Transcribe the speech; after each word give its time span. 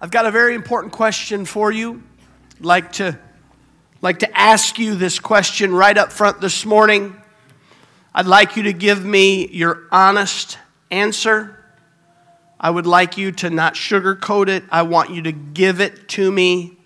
I've 0.00 0.12
got 0.12 0.26
a 0.26 0.30
very 0.30 0.54
important 0.54 0.92
question 0.92 1.44
for 1.44 1.72
you. 1.72 2.04
I'd 2.58 2.64
like 2.64 2.92
to, 2.92 3.18
like 4.00 4.20
to 4.20 4.38
ask 4.38 4.78
you 4.78 4.94
this 4.94 5.18
question 5.18 5.74
right 5.74 5.98
up 5.98 6.12
front 6.12 6.40
this 6.40 6.64
morning. 6.64 7.20
I'd 8.14 8.26
like 8.26 8.56
you 8.56 8.62
to 8.64 8.72
give 8.72 9.04
me 9.04 9.48
your 9.48 9.82
honest 9.90 10.56
answer. 10.92 11.58
I 12.60 12.70
would 12.70 12.86
like 12.86 13.18
you 13.18 13.32
to 13.32 13.50
not 13.50 13.74
sugarcoat 13.74 14.48
it. 14.48 14.62
I 14.70 14.82
want 14.82 15.10
you 15.10 15.22
to 15.22 15.32
give 15.32 15.80
it 15.80 16.08
to 16.10 16.30
me 16.30 16.76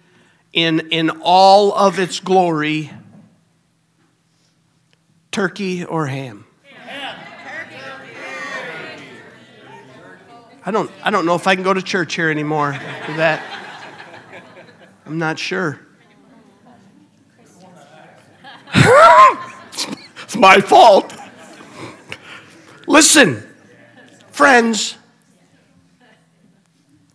in, 0.55 0.89
in 0.91 1.11
all 1.23 1.75
of 1.75 1.99
its 1.99 2.19
glory 2.19 2.91
turkey 5.31 5.85
or 5.85 6.07
ham. 6.07 6.47
I 10.65 10.71
don't, 10.71 10.91
I 11.03 11.11
don't 11.11 11.27
know 11.27 11.35
if 11.35 11.49
I 11.49 11.57
can 11.57 11.65
go 11.65 11.75
to 11.75 11.83
church 11.83 12.15
here 12.15 12.31
anymore 12.31 12.73
after 12.73 13.17
that. 13.17 13.43
I'm 15.05 15.19
not 15.19 15.39
sure. 15.39 15.81
it's 18.75 20.37
my 20.37 20.61
fault. 20.61 21.13
Listen, 22.87 23.43
friends. 24.31 24.97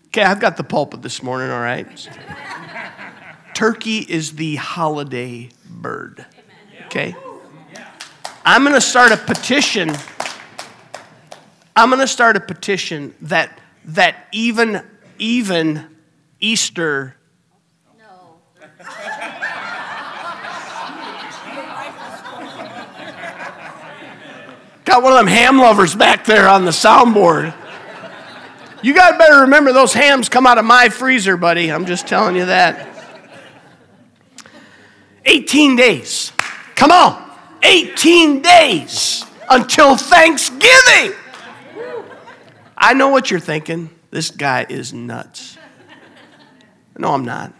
Okay, 0.08 0.23
I've 0.23 0.41
got 0.41 0.58
the 0.58 0.64
pulpit 0.64 1.02
this 1.02 1.23
morning, 1.23 1.50
all 1.50 1.61
right? 1.61 1.88
Turkey 3.53 4.00
is 4.00 4.34
the 4.34 4.58
holiday 4.58 5.50
bird. 5.70 6.25
Okay? 6.88 7.16
I'm 8.45 8.64
going 8.64 8.75
to 8.75 8.81
start 8.81 9.11
a 9.11 9.17
petition 9.17 9.95
I'm 11.77 11.90
going 11.91 12.02
to 12.02 12.08
start 12.08 12.36
a 12.36 12.40
petition 12.40 13.13
that 13.22 13.59
that 13.86 14.30
even 14.31 14.81
even 15.20 15.86
Easter 16.40 17.16
no. 18.00 18.39
Got 24.86 25.03
one 25.03 25.14
of 25.14 25.20
them 25.20 25.28
ham 25.28 25.59
lovers 25.59 25.94
back 25.94 26.25
there 26.25 26.50
on 26.50 26.66
the 26.66 26.72
soundboard. 26.72 27.53
You 28.81 28.95
got 28.95 29.20
better 29.20 29.42
remember 29.42 29.72
those 29.72 29.94
hams 29.94 30.30
come 30.30 30.48
out 30.48 30.58
of 30.58 30.66
my 30.66 30.89
freezer, 30.89 31.38
buddy. 31.38 31.72
I'm 31.72 31.86
just 31.86 32.08
telling 32.08 32.36
you 32.36 32.45
that. 32.45 32.89
18 35.25 35.75
days. 35.75 36.31
Come 36.73 36.89
on. 36.89 37.23
18 37.61 38.42
days 38.42 39.23
until 39.48 39.95
Thanksgiving. 39.95 41.14
I 42.78 42.94
know 42.94 43.09
what 43.09 43.31
you're 43.31 43.39
thinking. 43.39 43.89
This 44.11 44.30
guy 44.30 44.66
is 44.70 44.94
nuts. 44.94 45.58
No, 46.97 47.14
I'm 47.14 47.25
not. 47.25 47.53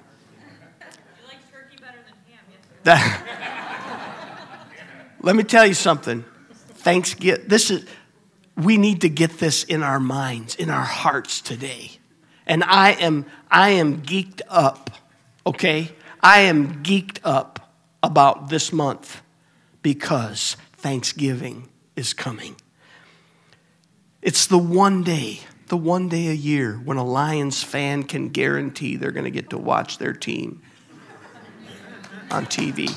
That, 2.84 3.24
let 5.22 5.36
me 5.36 5.44
tell 5.44 5.66
you 5.66 5.74
something. 5.74 6.24
Thanksgiving, 6.70 7.48
this 7.48 7.70
is, 7.70 7.86
we 8.56 8.78
need 8.78 9.02
to 9.02 9.10
get 9.10 9.40
this 9.40 9.64
in 9.64 9.84
our 9.84 10.00
minds, 10.00 10.56
in 10.56 10.70
our 10.70 10.86
hearts 10.86 11.42
today. 11.42 11.92
And 12.46 12.64
I 12.64 12.92
am, 12.92 13.26
I 13.52 13.72
am 13.72 14.04
geeked 14.04 14.42
up, 14.48 14.92
okay? 15.46 15.92
I 16.22 16.42
am 16.42 16.82
geeked 16.84 17.20
up 17.24 17.74
about 18.02 18.50
this 18.50 18.72
month 18.72 19.22
because 19.82 20.56
Thanksgiving 20.78 21.68
is 21.96 22.14
coming. 22.14 22.56
It's 24.22 24.48
the 24.48 24.58
one 24.58 25.04
day, 25.04 25.42
the 25.68 25.78
one 25.78 26.10
day 26.10 26.28
a 26.28 26.34
year 26.34 26.74
when 26.74 26.98
a 26.98 27.04
Lions 27.06 27.64
fan 27.64 28.04
can 28.04 28.30
guarantee 28.30 28.96
they're 28.96 29.12
going 29.12 29.26
to 29.26 29.32
get 29.32 29.52
to 29.52 29.58
watch 29.58 29.98
their 30.00 30.14
team 30.14 30.62
on 32.32 32.46
TV. 32.46 32.96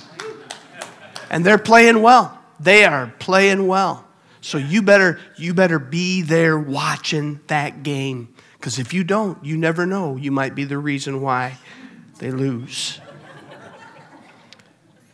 And 1.30 1.44
they're 1.44 1.58
playing 1.58 2.03
well. 2.03 2.38
They 2.58 2.84
are 2.84 3.12
playing 3.19 3.66
well. 3.66 4.06
So 4.41 4.58
you 4.58 4.82
better 4.82 5.20
you 5.36 5.53
better 5.53 5.78
be 5.78 6.22
there 6.22 6.58
watching 6.58 7.41
that 7.48 7.82
game 7.82 8.34
because 8.54 8.78
if 8.78 8.94
you 8.94 9.04
don't, 9.04 9.42
you 9.44 9.56
never 9.56 9.87
know. 9.87 10.16
You 10.16 10.32
might 10.32 10.54
be 10.54 10.64
the 10.64 10.78
reason 10.78 11.20
why 11.20 11.58
they 12.19 12.31
lose. 12.31 13.00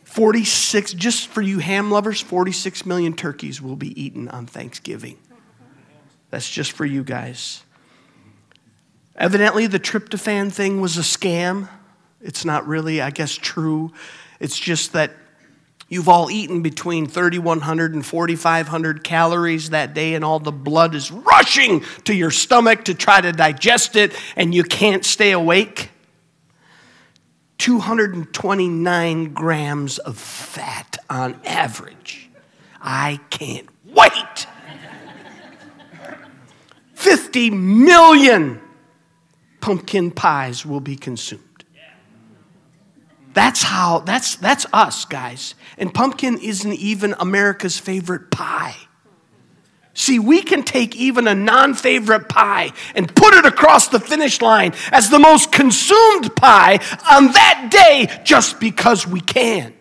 46 0.05 0.93
just 0.93 1.27
for 1.27 1.41
you 1.41 1.59
ham 1.59 1.91
lovers, 1.91 2.21
46 2.21 2.85
million 2.85 3.13
turkeys 3.13 3.61
will 3.61 3.75
be 3.75 4.01
eaten 4.01 4.27
on 4.29 4.47
Thanksgiving. 4.47 5.17
That's 6.29 6.49
just 6.49 6.73
for 6.73 6.85
you 6.85 7.03
guys. 7.03 7.63
Evidently, 9.15 9.67
the 9.67 9.79
tryptophan 9.79 10.51
thing 10.51 10.79
was 10.81 10.97
a 10.97 11.01
scam. 11.01 11.69
It's 12.21 12.45
not 12.45 12.67
really, 12.67 13.01
I 13.01 13.09
guess, 13.09 13.33
true. 13.33 13.91
It's 14.39 14.59
just 14.59 14.93
that 14.93 15.11
you've 15.89 16.09
all 16.09 16.29
eaten 16.29 16.61
between 16.61 17.07
3,100 17.07 17.95
and 17.95 18.05
4,500 18.05 19.03
calories 19.03 19.71
that 19.71 19.93
day, 19.93 20.13
and 20.13 20.23
all 20.23 20.39
the 20.39 20.51
blood 20.51 20.93
is 20.93 21.11
rushing 21.11 21.83
to 22.03 22.13
your 22.13 22.29
stomach 22.29 22.85
to 22.85 22.93
try 22.93 23.21
to 23.21 23.31
digest 23.31 23.95
it, 23.95 24.13
and 24.35 24.53
you 24.53 24.63
can't 24.63 25.05
stay 25.05 25.31
awake. 25.31 25.91
229 27.57 29.33
grams 29.33 29.97
of 29.97 30.17
fat 30.17 30.97
on 31.09 31.39
average. 31.43 32.29
I 32.79 33.19
can't 33.31 33.67
wait 33.85 34.47
50 37.07 37.51
million 37.51 38.59
pumpkin 39.61 40.11
pies 40.11 40.65
will 40.65 40.81
be 40.81 40.97
consumed. 40.97 41.63
That's 43.33 43.63
how, 43.63 43.99
that's, 43.99 44.35
that's 44.35 44.65
us, 44.73 45.05
guys. 45.05 45.55
And 45.77 45.93
pumpkin 45.93 46.37
isn't 46.37 46.73
even 46.73 47.15
America's 47.17 47.79
favorite 47.79 48.29
pie. 48.29 48.75
See, 49.93 50.19
we 50.19 50.41
can 50.41 50.63
take 50.63 50.97
even 50.97 51.29
a 51.29 51.33
non 51.33 51.75
favorite 51.75 52.27
pie 52.27 52.73
and 52.93 53.15
put 53.15 53.33
it 53.35 53.45
across 53.45 53.87
the 53.87 54.01
finish 54.01 54.41
line 54.41 54.73
as 54.91 55.09
the 55.09 55.17
most 55.17 55.53
consumed 55.53 56.35
pie 56.35 56.81
on 57.09 57.31
that 57.31 57.69
day 57.71 58.21
just 58.25 58.59
because 58.59 59.07
we 59.07 59.21
can. 59.21 59.73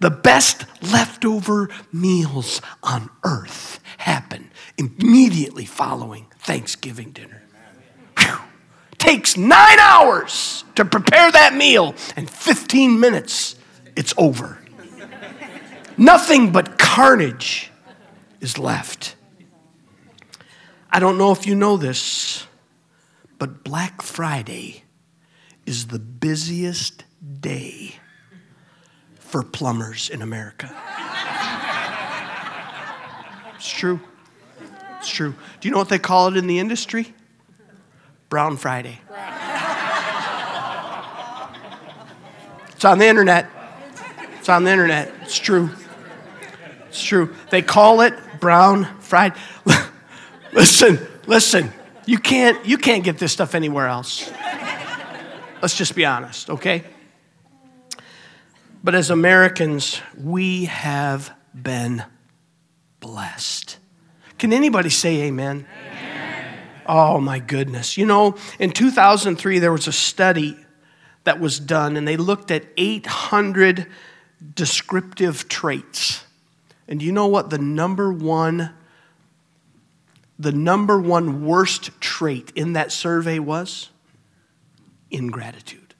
the 0.00 0.10
best 0.10 0.64
leftover 0.82 1.68
meals 1.92 2.60
on 2.82 3.10
earth 3.24 3.80
happen 3.98 4.50
immediately 4.78 5.64
following 5.64 6.26
Thanksgiving 6.38 7.10
dinner. 7.10 7.42
Whew. 8.18 8.38
Takes 8.98 9.36
nine 9.36 9.78
hours 9.78 10.64
to 10.74 10.84
prepare 10.84 11.30
that 11.30 11.54
meal, 11.54 11.94
and 12.16 12.28
15 12.28 12.98
minutes, 12.98 13.56
it's 13.94 14.14
over. 14.16 14.58
Nothing 15.96 16.52
but 16.52 16.78
carnage 16.78 17.70
is 18.40 18.58
left. 18.58 19.16
I 20.90 20.98
don't 20.98 21.18
know 21.18 21.32
if 21.32 21.46
you 21.46 21.54
know 21.54 21.76
this, 21.76 22.46
but 23.38 23.64
Black 23.64 24.02
Friday 24.02 24.84
is 25.66 25.88
the 25.88 25.98
busiest 25.98 27.04
day 27.40 27.96
for 29.18 29.42
plumbers 29.42 30.08
in 30.08 30.22
America. 30.22 30.74
It's 33.66 33.74
true. 33.74 33.98
It's 34.98 35.08
true. 35.08 35.34
Do 35.60 35.66
you 35.66 35.72
know 35.72 35.78
what 35.78 35.88
they 35.88 35.98
call 35.98 36.28
it 36.28 36.36
in 36.36 36.46
the 36.46 36.60
industry? 36.60 37.12
Brown 38.28 38.56
Friday. 38.56 39.00
It's 42.70 42.84
on 42.84 42.98
the 43.00 43.06
internet. 43.06 43.50
It's 44.38 44.48
on 44.48 44.62
the 44.62 44.70
internet. 44.70 45.12
It's 45.22 45.36
true. 45.36 45.70
It's 46.86 47.02
true. 47.02 47.34
They 47.50 47.60
call 47.60 48.02
it 48.02 48.14
Brown 48.38 48.84
Friday. 49.00 49.34
listen, 50.52 51.04
listen. 51.26 51.72
You 52.06 52.18
can't 52.18 52.64
you 52.64 52.78
can't 52.78 53.02
get 53.02 53.18
this 53.18 53.32
stuff 53.32 53.56
anywhere 53.56 53.88
else. 53.88 54.30
Let's 55.60 55.76
just 55.76 55.96
be 55.96 56.04
honest, 56.04 56.50
okay? 56.50 56.84
But 58.84 58.94
as 58.94 59.10
Americans, 59.10 60.00
we 60.16 60.66
have 60.66 61.34
been 61.52 62.04
blessed. 63.06 63.78
Can 64.36 64.52
anybody 64.52 64.90
say 64.90 65.22
amen? 65.22 65.66
amen? 65.86 66.58
Oh 66.86 67.20
my 67.20 67.38
goodness. 67.38 67.96
You 67.96 68.04
know, 68.04 68.36
in 68.58 68.72
2003, 68.72 69.60
there 69.60 69.72
was 69.72 69.86
a 69.86 69.92
study 69.92 70.56
that 71.24 71.40
was 71.40 71.60
done, 71.60 71.96
and 71.96 72.06
they 72.06 72.16
looked 72.16 72.50
at 72.50 72.64
800 72.76 73.86
descriptive 74.54 75.48
traits. 75.48 76.24
And 76.88 77.00
you 77.00 77.12
know 77.12 77.26
what 77.26 77.50
the 77.50 77.58
number 77.58 78.12
one 78.12 78.74
the 80.38 80.52
number 80.52 81.00
one 81.00 81.46
worst 81.46 81.98
trait 81.98 82.52
in 82.54 82.74
that 82.74 82.92
survey 82.92 83.38
was? 83.38 83.88
Ingratitude. 85.10 85.94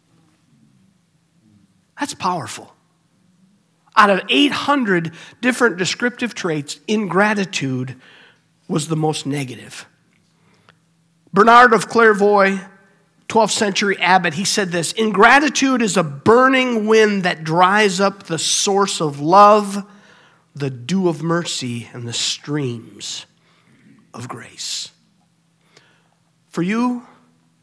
That's 1.99 2.13
powerful 2.13 2.76
out 3.97 4.11
of 4.11 4.21
800 4.29 5.13
different 5.41 5.79
descriptive 5.79 6.35
traits, 6.35 6.81
ingratitude 6.87 7.97
was 8.69 8.89
the 8.89 8.97
most 8.97 9.27
negative. 9.27 9.87
Bernard 11.33 11.73
of 11.73 11.89
Clairvaux, 11.89 12.59
12th 13.29 13.51
century 13.51 13.99
abbot, 13.99 14.35
he 14.35 14.45
said 14.45 14.71
this 14.71 14.93
Ingratitude 14.93 15.83
is 15.83 15.97
a 15.97 16.03
burning 16.03 16.87
wind 16.87 17.25
that 17.25 17.45
dries 17.45 18.01
up 18.01 18.25
the 18.25 18.39
source 18.39 19.01
of 19.01 19.21
love, 19.21 19.85
the 20.55 20.71
dew 20.71 21.09
of 21.09 21.23
mercy, 21.23 21.89
and 21.93 22.07
the 22.07 22.13
streams 22.13 23.27
of 24.15 24.29
grace. 24.29 24.91
For 26.49 26.63
you, 26.63 27.07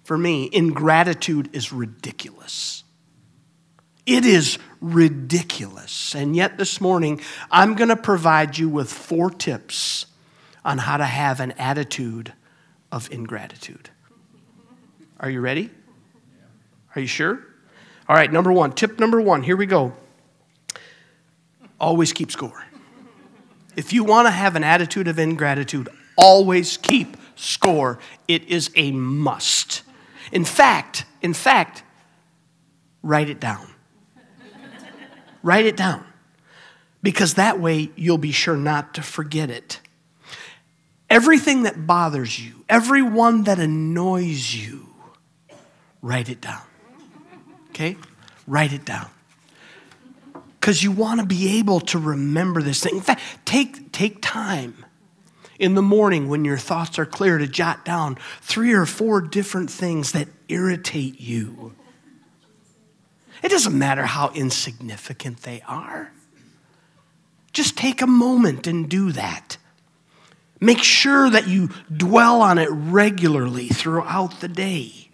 for 0.04 0.18
me, 0.18 0.50
ingratitude 0.52 1.50
is 1.54 1.74
ridiculous. 1.74 2.84
It 4.06 4.26
is 4.26 4.60
ridiculous. 4.84 6.14
And 6.14 6.36
yet, 6.36 6.58
this 6.58 6.82
morning, 6.82 7.22
I'm 7.50 7.74
going 7.74 7.90
to 7.90 7.96
provide 7.96 8.58
you 8.58 8.70
with 8.70 8.92
four 8.92 9.32
tips 9.32 10.06
on 10.64 10.78
how 10.78 10.98
to 10.98 11.06
have 11.06 11.40
an 11.40 11.54
attitude 11.54 12.34
of 12.92 13.10
ingratitude. 13.12 13.90
Are 15.20 15.30
you 15.30 15.40
ready? 15.40 15.70
Are 16.96 17.02
you 17.02 17.08
sure? 17.08 17.40
All 18.08 18.16
right, 18.16 18.32
number 18.32 18.52
one, 18.52 18.74
tip 18.74 19.00
number 19.00 19.22
one, 19.22 19.42
here 19.42 19.56
we 19.56 19.66
go. 19.66 19.94
Always 21.80 22.12
keep 22.12 22.32
score. 22.32 22.66
If 23.76 23.94
you 23.94 24.04
want 24.04 24.28
to 24.28 24.32
have 24.32 24.56
an 24.56 24.64
attitude 24.64 25.08
of 25.08 25.18
ingratitude, 25.18 25.90
always 26.18 26.78
keep 26.78 27.18
score. 27.36 28.00
It 28.28 28.44
is 28.44 28.70
a 28.76 28.92
must. 28.92 29.82
In 30.32 30.46
fact, 30.46 31.06
in 31.22 31.34
fact, 31.34 31.84
write 33.02 33.30
it 33.30 33.40
down. 33.40 33.73
Write 35.44 35.66
it 35.66 35.78
down. 35.78 36.04
Because 37.04 37.36
that 37.36 37.60
way 37.60 37.92
you'll 37.96 38.18
be 38.18 38.32
sure 38.32 38.58
not 38.58 38.96
to 38.96 39.02
forget 39.02 39.50
it. 39.50 39.80
Everything 41.10 41.64
that 41.64 41.86
bothers 41.86 42.40
you, 42.40 42.66
everyone 42.68 43.44
that 43.44 43.60
annoys 43.60 44.56
you, 44.56 44.88
write 46.02 46.30
it 46.30 46.42
down. 46.42 46.62
Okay? 47.70 47.98
Write 48.48 48.74
it 48.74 48.86
down. 48.86 49.10
Because 50.60 50.82
you 50.82 50.92
want 50.92 51.20
to 51.20 51.26
be 51.26 51.60
able 51.60 51.82
to 51.82 52.00
remember 52.00 52.62
this 52.62 52.82
thing. 52.82 52.96
In 52.96 53.02
fact, 53.02 53.22
take, 53.44 53.92
take 53.92 54.22
time 54.22 54.86
in 55.60 55.76
the 55.76 55.82
morning 55.82 56.30
when 56.30 56.46
your 56.46 56.58
thoughts 56.58 56.98
are 56.98 57.06
clear 57.06 57.38
to 57.38 57.48
jot 57.48 57.84
down 57.84 58.18
three 58.42 58.74
or 58.74 58.86
four 58.86 59.22
different 59.22 59.70
things 59.70 60.14
that 60.14 60.30
irritate 60.48 61.20
you. 61.20 61.76
It 63.44 63.50
doesn't 63.50 63.78
matter 63.78 64.06
how 64.06 64.32
insignificant 64.34 65.44
they 65.44 65.62
are. 65.68 66.12
Just 67.52 67.78
take 67.78 68.02
a 68.02 68.08
moment 68.08 68.66
and 68.66 68.90
do 68.90 69.12
that. 69.12 69.58
Make 70.60 70.82
sure 70.82 71.30
that 71.30 71.48
you 71.48 71.70
dwell 71.96 72.42
on 72.42 72.58
it 72.58 72.70
regularly 72.72 73.68
throughout 73.68 74.40
the 74.40 74.48
day. 74.48 75.10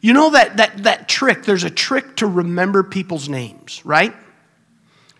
You 0.00 0.14
know 0.14 0.30
that, 0.30 0.56
that, 0.56 0.84
that 0.84 1.08
trick, 1.08 1.44
there's 1.44 1.64
a 1.64 1.70
trick 1.70 2.16
to 2.16 2.26
remember 2.26 2.82
people's 2.82 3.28
names, 3.28 3.84
right? 3.84 4.14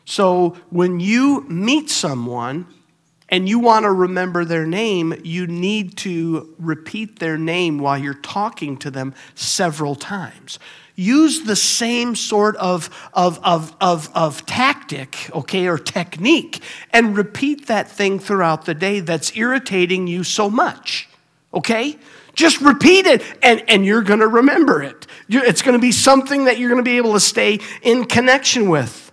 So 0.07 0.57
when 0.71 0.99
you 0.99 1.43
meet 1.43 1.91
someone, 1.91 2.67
and 3.31 3.49
you 3.49 3.61
want 3.61 3.85
to 3.85 3.93
remember 3.93 4.45
their 4.45 4.67
name, 4.67 5.15
you 5.23 5.47
need 5.47 5.97
to 5.99 6.55
repeat 6.59 7.21
their 7.21 7.39
name 7.39 7.79
while 7.79 7.97
you're 7.97 8.13
talking 8.13 8.77
to 8.79 8.91
them 8.91 9.15
several 9.37 9.95
times. 9.95 10.59
Use 11.01 11.45
the 11.45 11.57
same 11.57 12.15
sort 12.15 12.57
of, 12.57 12.91
of, 13.15 13.41
of, 13.43 13.75
of, 13.81 14.11
of 14.15 14.45
tactic, 14.45 15.31
okay, 15.35 15.67
or 15.67 15.79
technique, 15.79 16.63
and 16.93 17.17
repeat 17.17 17.69
that 17.69 17.91
thing 17.91 18.19
throughout 18.19 18.67
the 18.67 18.75
day 18.75 19.01
that's 19.01 19.35
irritating 19.35 20.07
you 20.07 20.23
so 20.23 20.51
much, 20.51 21.09
okay? 21.55 21.99
Just 22.35 22.61
repeat 22.61 23.07
it, 23.07 23.23
and, 23.43 23.65
and 23.67 23.87
you're 23.87 24.03
to 24.21 24.29
remember 24.29 24.83
it. 24.83 25.07
It's 25.31 25.63
to 25.75 25.81
be 25.81 25.91
something 25.91 26.45
that 26.45 26.59
you're 26.59 26.69
to 26.85 26.91
be 26.91 26.99
able 26.99 27.15
to 27.15 27.21
stay 27.21 27.61
in 27.81 28.05
connection 28.05 28.69
with. 28.69 29.11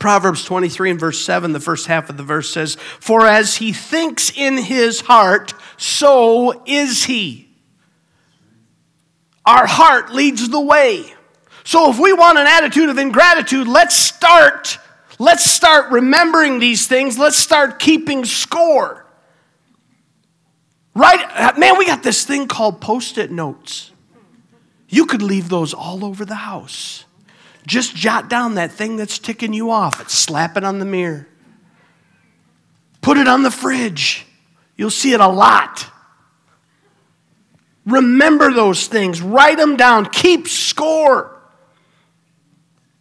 Proverbs 0.00 0.42
23 0.46 0.92
and 0.92 1.00
verse 1.00 1.22
7, 1.22 1.52
the 1.52 1.60
first 1.60 1.86
half 1.86 2.08
of 2.08 2.16
the 2.16 2.22
verse 2.22 2.48
says, 2.48 2.76
For 2.76 3.26
as 3.26 3.56
he 3.56 3.74
thinks 3.74 4.32
in 4.34 4.56
his 4.56 5.02
heart, 5.02 5.52
so 5.76 6.62
is 6.64 7.04
he. 7.04 7.43
Our 9.46 9.66
heart 9.66 10.12
leads 10.12 10.48
the 10.48 10.60
way. 10.60 11.14
So 11.64 11.90
if 11.90 11.98
we 11.98 12.12
want 12.12 12.38
an 12.38 12.46
attitude 12.46 12.88
of 12.88 12.98
ingratitude, 12.98 13.66
let's 13.66 13.96
start. 13.96 14.78
Let's 15.18 15.50
start 15.50 15.90
remembering 15.90 16.58
these 16.58 16.86
things. 16.86 17.18
Let's 17.18 17.36
start 17.36 17.78
keeping 17.78 18.24
score. 18.24 19.06
Right? 20.94 21.58
Man, 21.58 21.78
we 21.78 21.86
got 21.86 22.02
this 22.02 22.24
thing 22.24 22.46
called 22.48 22.80
post 22.80 23.18
it 23.18 23.30
notes. 23.30 23.90
You 24.88 25.06
could 25.06 25.22
leave 25.22 25.48
those 25.48 25.74
all 25.74 26.04
over 26.04 26.24
the 26.24 26.34
house. 26.36 27.04
Just 27.66 27.96
jot 27.96 28.28
down 28.28 28.54
that 28.54 28.72
thing 28.72 28.96
that's 28.96 29.18
ticking 29.18 29.52
you 29.52 29.70
off. 29.70 30.08
Slap 30.08 30.56
it 30.56 30.64
on 30.64 30.78
the 30.78 30.84
mirror. 30.84 31.26
Put 33.00 33.16
it 33.16 33.26
on 33.26 33.42
the 33.42 33.50
fridge. 33.50 34.26
You'll 34.76 34.90
see 34.90 35.12
it 35.12 35.20
a 35.20 35.28
lot. 35.28 35.90
Remember 37.86 38.52
those 38.52 38.86
things. 38.86 39.20
Write 39.20 39.58
them 39.58 39.76
down. 39.76 40.06
Keep 40.06 40.48
score. 40.48 41.30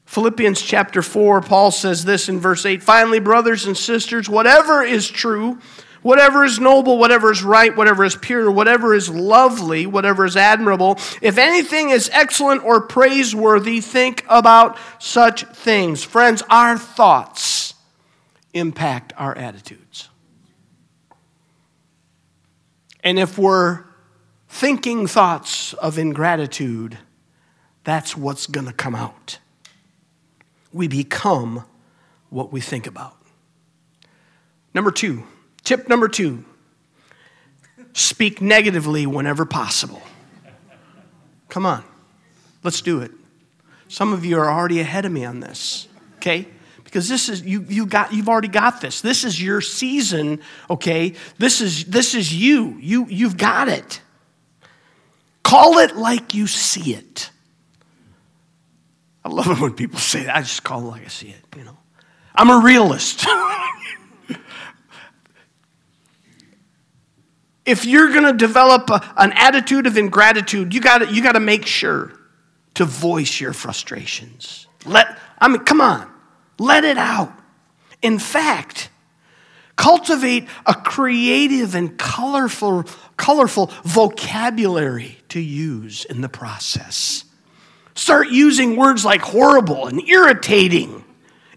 Philippians 0.05 0.61
chapter 0.61 1.01
4, 1.01 1.41
Paul 1.41 1.71
says 1.71 2.05
this 2.05 2.29
in 2.29 2.39
verse 2.39 2.65
8 2.65 2.83
Finally, 2.83 3.19
brothers 3.19 3.65
and 3.65 3.75
sisters, 3.75 4.29
whatever 4.29 4.83
is 4.83 5.09
true, 5.09 5.59
Whatever 6.03 6.43
is 6.43 6.59
noble, 6.59 6.97
whatever 6.97 7.31
is 7.31 7.43
right, 7.43 7.75
whatever 7.75 8.03
is 8.03 8.15
pure, 8.15 8.51
whatever 8.51 8.93
is 8.93 9.09
lovely, 9.09 9.85
whatever 9.85 10.25
is 10.25 10.35
admirable, 10.35 10.99
if 11.21 11.37
anything 11.37 11.89
is 11.91 12.09
excellent 12.11 12.63
or 12.63 12.81
praiseworthy, 12.81 13.79
think 13.79 14.25
about 14.27 14.77
such 14.99 15.45
things. 15.45 16.03
Friends, 16.03 16.43
our 16.49 16.77
thoughts 16.77 17.73
impact 18.53 19.13
our 19.15 19.35
attitudes. 19.37 20.09
And 23.01 23.17
if 23.17 23.37
we're 23.37 23.85
thinking 24.47 25.07
thoughts 25.07 25.73
of 25.73 25.97
ingratitude, 25.97 26.97
that's 27.83 28.15
what's 28.15 28.47
going 28.47 28.67
to 28.67 28.73
come 28.73 28.95
out. 28.95 29.39
We 30.71 30.87
become 30.87 31.65
what 32.29 32.51
we 32.51 32.61
think 32.61 32.87
about. 32.87 33.17
Number 34.73 34.89
two, 34.89 35.23
Tip 35.63 35.87
number 35.87 36.07
two 36.07 36.43
speak 37.93 38.41
negatively 38.41 39.05
whenever 39.05 39.45
possible. 39.45 40.01
Come 41.49 41.65
on, 41.65 41.83
let's 42.63 42.81
do 42.81 43.01
it. 43.01 43.11
Some 43.87 44.13
of 44.13 44.25
you 44.25 44.39
are 44.39 44.49
already 44.49 44.79
ahead 44.79 45.05
of 45.05 45.11
me 45.11 45.23
on 45.23 45.39
this, 45.39 45.87
okay? 46.17 46.47
Because 46.83 47.07
this 47.07 47.29
is 47.29 47.43
you 47.43 47.65
you 47.69 47.85
got 47.85 48.13
you've 48.13 48.27
already 48.27 48.47
got 48.47 48.81
this. 48.81 49.01
This 49.01 49.23
is 49.23 49.41
your 49.41 49.61
season, 49.61 50.41
okay? 50.69 51.13
This 51.37 51.61
is 51.61 51.85
this 51.85 52.13
is 52.13 52.33
you. 52.33 52.77
You 52.79 53.05
you've 53.07 53.37
got 53.37 53.69
it. 53.69 54.01
Call 55.43 55.79
it 55.79 55.95
like 55.95 56.33
you 56.33 56.47
see 56.47 56.93
it. 56.93 57.29
I 59.23 59.29
love 59.29 59.47
it 59.47 59.59
when 59.59 59.73
people 59.73 59.99
say 59.99 60.23
that. 60.23 60.35
I 60.35 60.41
just 60.41 60.63
call 60.63 60.81
it 60.81 60.85
like 60.85 61.05
I 61.05 61.09
see 61.09 61.29
it, 61.29 61.43
you 61.57 61.63
know. 61.63 61.77
I'm 62.35 62.49
a 62.49 62.59
realist. 62.59 63.25
if 67.65 67.85
you're 67.85 68.09
going 68.09 68.23
to 68.23 68.33
develop 68.33 68.89
a, 68.89 69.13
an 69.17 69.31
attitude 69.33 69.87
of 69.87 69.97
ingratitude, 69.97 70.73
you 70.73 70.81
got 70.81 71.13
you 71.13 71.21
got 71.21 71.33
to 71.33 71.39
make 71.39 71.65
sure 71.65 72.11
to 72.73 72.85
voice 72.85 73.39
your 73.39 73.53
frustrations. 73.53 74.67
Let 74.85 75.17
I 75.39 75.47
mean, 75.47 75.63
come 75.63 75.79
on, 75.79 76.11
let 76.57 76.83
it 76.83 76.97
out. 76.97 77.31
In 78.01 78.19
fact, 78.19 78.89
cultivate 79.75 80.47
a 80.65 80.73
creative 80.73 81.75
and 81.75 81.97
colorful, 81.97 82.85
colorful 83.15 83.71
vocabulary 83.83 85.19
to 85.33 85.41
use 85.41 86.05
in 86.05 86.21
the 86.21 86.29
process. 86.29 87.25
Start 87.95 88.29
using 88.29 88.75
words 88.75 89.03
like 89.03 89.21
horrible 89.21 89.87
and 89.87 90.07
irritating 90.07 91.03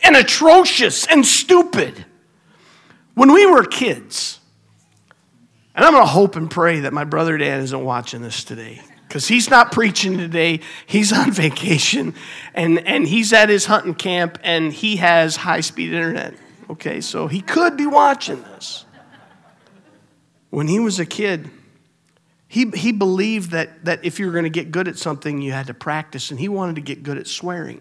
and 0.02 0.16
atrocious 0.16 1.06
and 1.06 1.24
stupid. 1.26 2.06
When 3.14 3.32
we 3.32 3.44
were 3.44 3.64
kids, 3.64 4.40
and 5.74 5.84
I'm 5.84 5.92
going 5.92 6.04
to 6.04 6.10
hope 6.10 6.36
and 6.36 6.50
pray 6.50 6.80
that 6.80 6.94
my 6.94 7.04
brother 7.04 7.36
Dan 7.36 7.60
isn't 7.60 7.84
watching 7.84 8.22
this 8.22 8.44
today 8.44 8.80
because 9.06 9.28
he's 9.28 9.50
not 9.50 9.72
preaching 9.72 10.16
today. 10.16 10.60
He's 10.86 11.12
on 11.12 11.30
vacation 11.32 12.14
and, 12.54 12.78
and 12.86 13.06
he's 13.06 13.34
at 13.34 13.50
his 13.50 13.66
hunting 13.66 13.94
camp 13.94 14.38
and 14.42 14.72
he 14.72 14.96
has 14.96 15.36
high 15.36 15.60
speed 15.60 15.92
internet. 15.92 16.32
Okay, 16.70 17.02
so 17.02 17.26
he 17.26 17.42
could 17.42 17.76
be 17.76 17.86
watching 17.86 18.42
this. 18.42 18.86
When 20.48 20.66
he 20.66 20.80
was 20.80 20.98
a 20.98 21.04
kid, 21.04 21.50
he, 22.48 22.70
he 22.70 22.92
believed 22.92 23.50
that, 23.50 23.84
that 23.84 24.04
if 24.04 24.20
you 24.20 24.26
were 24.26 24.32
going 24.32 24.44
to 24.44 24.50
get 24.50 24.70
good 24.70 24.88
at 24.88 24.96
something, 24.96 25.40
you 25.42 25.52
had 25.52 25.66
to 25.66 25.74
practice, 25.74 26.30
and 26.30 26.38
he 26.38 26.48
wanted 26.48 26.76
to 26.76 26.82
get 26.82 27.02
good 27.02 27.18
at 27.18 27.26
swearing. 27.26 27.80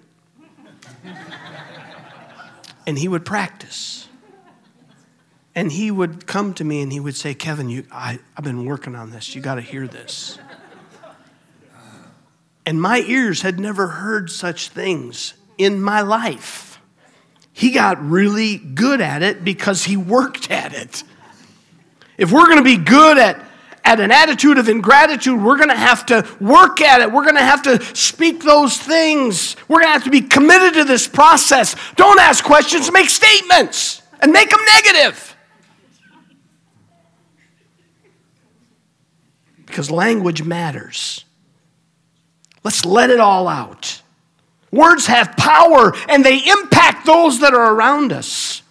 and 2.88 2.98
he 2.98 3.07
would 3.07 3.25
practice. 3.25 4.07
And 5.53 5.72
he 5.72 5.89
would 5.89 6.27
come 6.27 6.53
to 6.55 6.63
me 6.65 6.81
and 6.81 6.91
he 6.91 7.00
would 7.00 7.15
say, 7.15 7.34
Kevin, 7.34 7.69
you, 7.69 7.86
I, 7.89 8.19
I've 8.36 8.43
been 8.43 8.65
working 8.65 8.93
on 8.93 9.12
this. 9.12 9.36
You 9.36 9.41
got 9.41 9.55
to 9.55 9.62
hear 9.62 9.88
this. 9.88 10.38
And 12.65 12.81
my 12.81 13.00
ears 13.00 13.41
had 13.41 13.60
never 13.60 13.88
heard 13.88 14.29
such 14.29 14.69
things 14.69 15.36
in 15.57 15.81
my 15.81 16.01
life. 16.01 16.79
He 17.53 17.72
got 17.72 18.03
really 18.03 18.57
good 18.57 19.00
at 19.00 19.22
it 19.22 19.45
because 19.45 19.86
he 19.86 19.95
worked 19.95 20.51
at 20.51 20.74
it. 20.74 21.03
If 22.17 22.31
we're 22.31 22.48
going 22.48 22.57
to 22.57 22.63
be 22.63 22.77
good 22.77 23.17
at, 23.17 23.39
at 23.86 24.00
an 24.00 24.12
attitude 24.12 24.58
of 24.58 24.68
ingratitude, 24.68 25.42
we're 25.42 25.58
going 25.58 25.70
to 25.70 25.75
have 25.75 26.08
to 26.08 26.27
work 26.42 26.82
at 26.82 27.01
it. 27.01 27.12
We're 27.12 27.24
going 27.24 27.36
to 27.36 27.44
have 27.44 27.62
to 27.63 27.82
speak 27.96 28.44
those 28.44 28.77
things. 28.77 29.56
We're 29.68 29.77
going 29.77 29.88
to 29.88 29.94
have 29.94 30.04
to 30.06 30.10
be 30.10 30.22
committed 30.22 30.74
to 30.74 30.84
this 30.84 31.08
process. 31.08 31.75
Don't 31.96 32.20
ask 32.20 32.44
questions, 32.44 32.92
make 32.92 33.10
statements 33.10 34.01
and 34.20 34.32
make 34.32 34.50
them 34.50 34.60
negative. 34.74 35.38
Because 39.65 39.92
language 39.92 40.42
matters. 40.42 41.24
Let's 42.63 42.86
let 42.86 43.12
it 43.12 43.20
all 43.20 43.48
out. 43.48 44.01
Words 44.72 45.06
have 45.06 45.38
power 45.38 45.94
and 46.10 46.25
they 46.25 46.39
impact 46.39 47.06
those 47.06 47.39
that 47.42 47.54
are 47.54 47.74
around 47.74 48.12
us. 48.12 48.63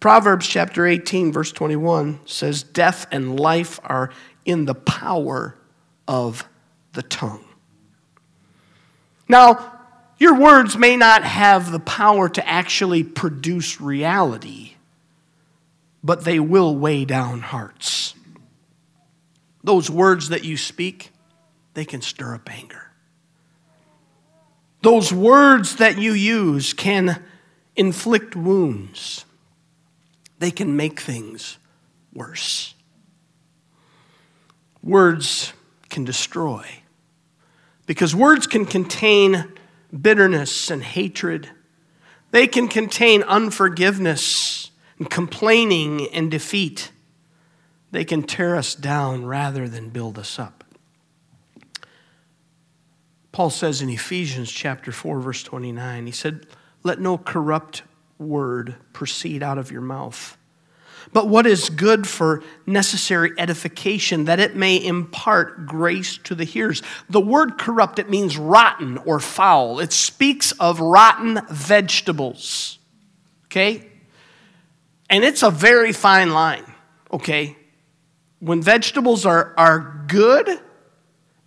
Proverbs 0.00 0.46
chapter 0.46 0.86
18, 0.86 1.30
verse 1.30 1.52
21 1.52 2.20
says, 2.24 2.62
Death 2.62 3.06
and 3.12 3.38
life 3.38 3.78
are 3.84 4.10
in 4.44 4.64
the 4.64 4.74
power 4.74 5.56
of 6.08 6.44
the 6.92 7.02
tongue. 7.02 7.44
Now, 9.28 9.78
your 10.18 10.34
words 10.34 10.76
may 10.76 10.96
not 10.96 11.22
have 11.24 11.72
the 11.72 11.80
power 11.80 12.28
to 12.28 12.46
actually 12.46 13.04
produce 13.04 13.80
reality, 13.80 14.72
but 16.02 16.24
they 16.24 16.40
will 16.40 16.76
weigh 16.76 17.04
down 17.04 17.40
hearts. 17.40 18.14
Those 19.62 19.90
words 19.90 20.30
that 20.30 20.44
you 20.44 20.56
speak, 20.56 21.10
they 21.74 21.84
can 21.84 22.02
stir 22.02 22.34
up 22.34 22.50
anger. 22.50 22.90
Those 24.82 25.12
words 25.12 25.76
that 25.76 25.98
you 25.98 26.12
use 26.12 26.72
can 26.72 27.22
inflict 27.76 28.34
wounds. 28.34 29.24
They 30.38 30.50
can 30.50 30.76
make 30.76 31.00
things 31.00 31.58
worse. 32.12 32.74
Words 34.82 35.52
can 35.88 36.04
destroy 36.04 36.66
because 37.86 38.14
words 38.14 38.46
can 38.46 38.64
contain 38.66 39.52
bitterness 40.00 40.70
and 40.70 40.82
hatred. 40.82 41.50
They 42.30 42.46
can 42.46 42.68
contain 42.68 43.24
unforgiveness 43.24 44.70
and 44.98 45.10
complaining 45.10 46.06
and 46.12 46.30
defeat. 46.30 46.92
They 47.90 48.04
can 48.04 48.22
tear 48.22 48.54
us 48.54 48.76
down 48.76 49.26
rather 49.26 49.68
than 49.68 49.90
build 49.90 50.18
us 50.18 50.38
up. 50.38 50.62
Paul 53.32 53.50
says 53.50 53.82
in 53.82 53.90
Ephesians 53.90 54.50
chapter 54.52 54.92
4 54.92 55.20
verse 55.20 55.42
29, 55.42 56.06
he 56.06 56.12
said, 56.12 56.46
"Let 56.82 57.00
no 57.00 57.18
corrupt 57.18 57.82
word 58.18 58.76
proceed 58.92 59.42
out 59.42 59.58
of 59.58 59.72
your 59.72 59.80
mouth, 59.80 60.36
but 61.12 61.28
what 61.28 61.46
is 61.46 61.70
good 61.70 62.06
for 62.06 62.42
necessary 62.66 63.32
edification, 63.38 64.24
that 64.24 64.40
it 64.40 64.56
may 64.56 64.82
impart 64.84 65.66
grace 65.66 66.18
to 66.18 66.34
the 66.34 66.44
hearers. 66.44 66.82
The 67.08 67.20
word 67.20 67.58
corrupt, 67.58 67.98
it 67.98 68.08
means 68.08 68.36
rotten 68.36 68.98
or 68.98 69.20
foul. 69.20 69.80
It 69.80 69.92
speaks 69.92 70.52
of 70.52 70.80
rotten 70.80 71.40
vegetables. 71.50 72.78
Okay? 73.46 73.86
And 75.08 75.24
it's 75.24 75.42
a 75.42 75.50
very 75.50 75.92
fine 75.92 76.30
line. 76.30 76.64
Okay? 77.12 77.56
When 78.38 78.62
vegetables 78.62 79.26
are, 79.26 79.52
are 79.56 80.04
good, 80.06 80.60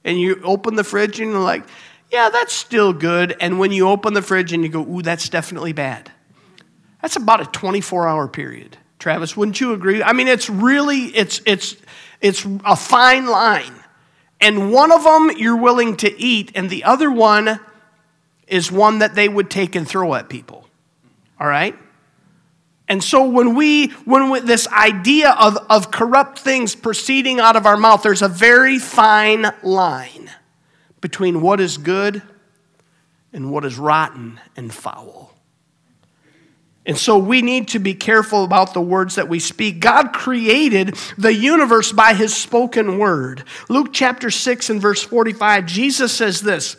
and 0.03 0.19
you 0.19 0.41
open 0.43 0.75
the 0.75 0.83
fridge 0.83 1.19
and 1.19 1.31
you're 1.31 1.39
like, 1.39 1.63
yeah, 2.11 2.29
that's 2.29 2.53
still 2.53 2.93
good. 2.93 3.35
And 3.39 3.57
when 3.57 3.71
you 3.71 3.87
open 3.87 4.13
the 4.13 4.21
fridge 4.21 4.53
and 4.53 4.63
you 4.63 4.69
go, 4.69 4.81
ooh, 4.81 5.01
that's 5.01 5.29
definitely 5.29 5.73
bad. 5.73 6.11
That's 7.01 7.15
about 7.15 7.41
a 7.41 7.45
24 7.45 8.07
hour 8.07 8.27
period. 8.27 8.77
Travis, 9.03 9.35
wouldn't 9.35 9.59
you 9.59 9.73
agree? 9.73 10.01
I 10.01 10.13
mean, 10.13 10.29
it's 10.29 10.49
really, 10.49 11.07
it's, 11.07 11.41
it's, 11.45 11.75
it's 12.21 12.47
a 12.63 12.77
fine 12.77 13.25
line. 13.25 13.73
And 14.39 14.71
one 14.71 14.93
of 14.93 15.03
them 15.03 15.29
you're 15.35 15.57
willing 15.57 15.97
to 15.97 16.21
eat, 16.21 16.53
and 16.55 16.69
the 16.69 16.85
other 16.85 17.11
one 17.11 17.59
is 18.47 18.71
one 18.71 18.99
that 18.99 19.13
they 19.13 19.27
would 19.27 19.51
take 19.51 19.75
and 19.75 19.85
throw 19.85 20.15
at 20.15 20.29
people. 20.29 20.69
All 21.37 21.47
right? 21.47 21.77
And 22.87 23.03
so 23.03 23.27
when 23.27 23.55
we, 23.55 23.87
when 24.05 24.29
we, 24.29 24.39
this 24.39 24.69
idea 24.69 25.31
of, 25.31 25.57
of 25.69 25.91
corrupt 25.91 26.39
things 26.39 26.73
proceeding 26.73 27.41
out 27.41 27.57
of 27.57 27.65
our 27.65 27.75
mouth, 27.75 28.03
there's 28.03 28.21
a 28.21 28.29
very 28.29 28.79
fine 28.79 29.51
line 29.63 30.31
between 31.01 31.41
what 31.41 31.59
is 31.59 31.77
good 31.77 32.21
and 33.33 33.51
what 33.51 33.65
is 33.65 33.77
rotten 33.77 34.39
and 34.55 34.73
foul. 34.73 35.32
And 36.85 36.97
so 36.97 37.17
we 37.17 37.41
need 37.41 37.69
to 37.69 37.79
be 37.79 37.93
careful 37.93 38.43
about 38.43 38.73
the 38.73 38.81
words 38.81 39.15
that 39.15 39.29
we 39.29 39.39
speak. 39.39 39.79
God 39.79 40.11
created 40.11 40.95
the 41.17 41.33
universe 41.33 41.93
by 41.93 42.13
his 42.13 42.35
spoken 42.35 42.97
word. 42.97 43.43
Luke 43.69 43.89
chapter 43.93 44.29
6 44.29 44.69
and 44.69 44.81
verse 44.81 45.01
45, 45.01 45.65
Jesus 45.65 46.11
says 46.11 46.41
this 46.41 46.75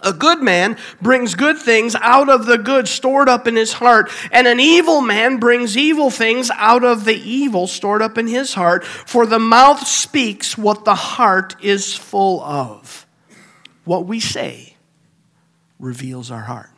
a 0.00 0.12
good 0.12 0.42
man 0.42 0.76
brings 1.02 1.34
good 1.34 1.58
things 1.58 1.96
out 1.96 2.28
of 2.28 2.46
the 2.46 2.58
good 2.58 2.86
stored 2.86 3.28
up 3.28 3.48
in 3.48 3.56
his 3.56 3.72
heart, 3.72 4.10
and 4.30 4.46
an 4.46 4.60
evil 4.60 5.00
man 5.00 5.38
brings 5.38 5.76
evil 5.76 6.10
things 6.10 6.50
out 6.54 6.84
of 6.84 7.04
the 7.04 7.16
evil 7.16 7.66
stored 7.66 8.00
up 8.00 8.16
in 8.16 8.28
his 8.28 8.54
heart. 8.54 8.84
For 8.84 9.26
the 9.26 9.40
mouth 9.40 9.86
speaks 9.86 10.56
what 10.56 10.84
the 10.84 10.94
heart 10.94 11.56
is 11.60 11.96
full 11.96 12.40
of. 12.42 13.06
What 13.84 14.06
we 14.06 14.20
say 14.20 14.76
reveals 15.80 16.30
our 16.30 16.42
heart. 16.42 16.70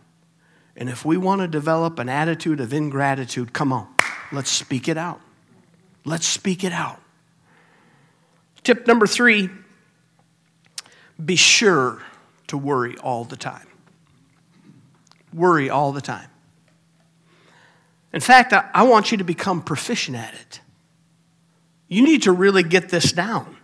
And 0.80 0.88
if 0.88 1.04
we 1.04 1.18
want 1.18 1.42
to 1.42 1.46
develop 1.46 1.98
an 1.98 2.08
attitude 2.08 2.58
of 2.58 2.72
ingratitude, 2.72 3.52
come 3.52 3.70
on, 3.70 3.86
let's 4.32 4.50
speak 4.50 4.88
it 4.88 4.96
out. 4.96 5.20
Let's 6.06 6.26
speak 6.26 6.64
it 6.64 6.72
out. 6.72 7.00
Tip 8.64 8.86
number 8.86 9.06
three 9.06 9.50
be 11.22 11.36
sure 11.36 12.02
to 12.46 12.56
worry 12.56 12.96
all 12.96 13.24
the 13.24 13.36
time. 13.36 13.66
Worry 15.34 15.68
all 15.68 15.92
the 15.92 16.00
time. 16.00 16.28
In 18.14 18.20
fact, 18.20 18.54
I, 18.54 18.82
want 18.84 19.12
you 19.12 19.18
to 19.18 19.24
become 19.24 19.62
proficient 19.62 20.16
at 20.16 20.32
it. 20.32 20.60
You 21.88 22.02
need 22.02 22.22
to 22.22 22.32
really 22.32 22.62
get 22.62 22.88
this 22.88 23.12
down. 23.12 23.56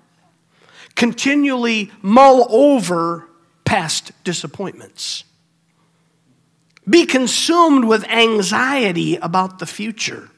Continually 0.95 1.91
mull 2.03 2.47
over 2.51 3.27
past 3.65 4.13
disappointments. 4.23 5.25
Be 6.89 7.07
consumed 7.07 7.85
with 7.85 8.05
anxiety 8.09 9.17
about 9.17 9.59
the 9.59 9.67
future. 9.67 10.31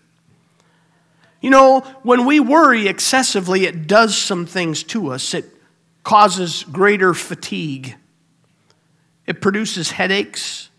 You 1.40 1.50
know, 1.50 1.80
when 2.02 2.26
we 2.26 2.40
worry 2.40 2.88
excessively, 2.88 3.64
it 3.64 3.86
does 3.86 4.16
some 4.16 4.46
things 4.46 4.82
to 4.84 5.12
us. 5.12 5.34
It 5.34 5.44
causes 6.02 6.64
greater 6.64 7.14
fatigue 7.14 7.96
it 9.28 9.42
produces 9.42 9.90
headaches, 9.90 10.70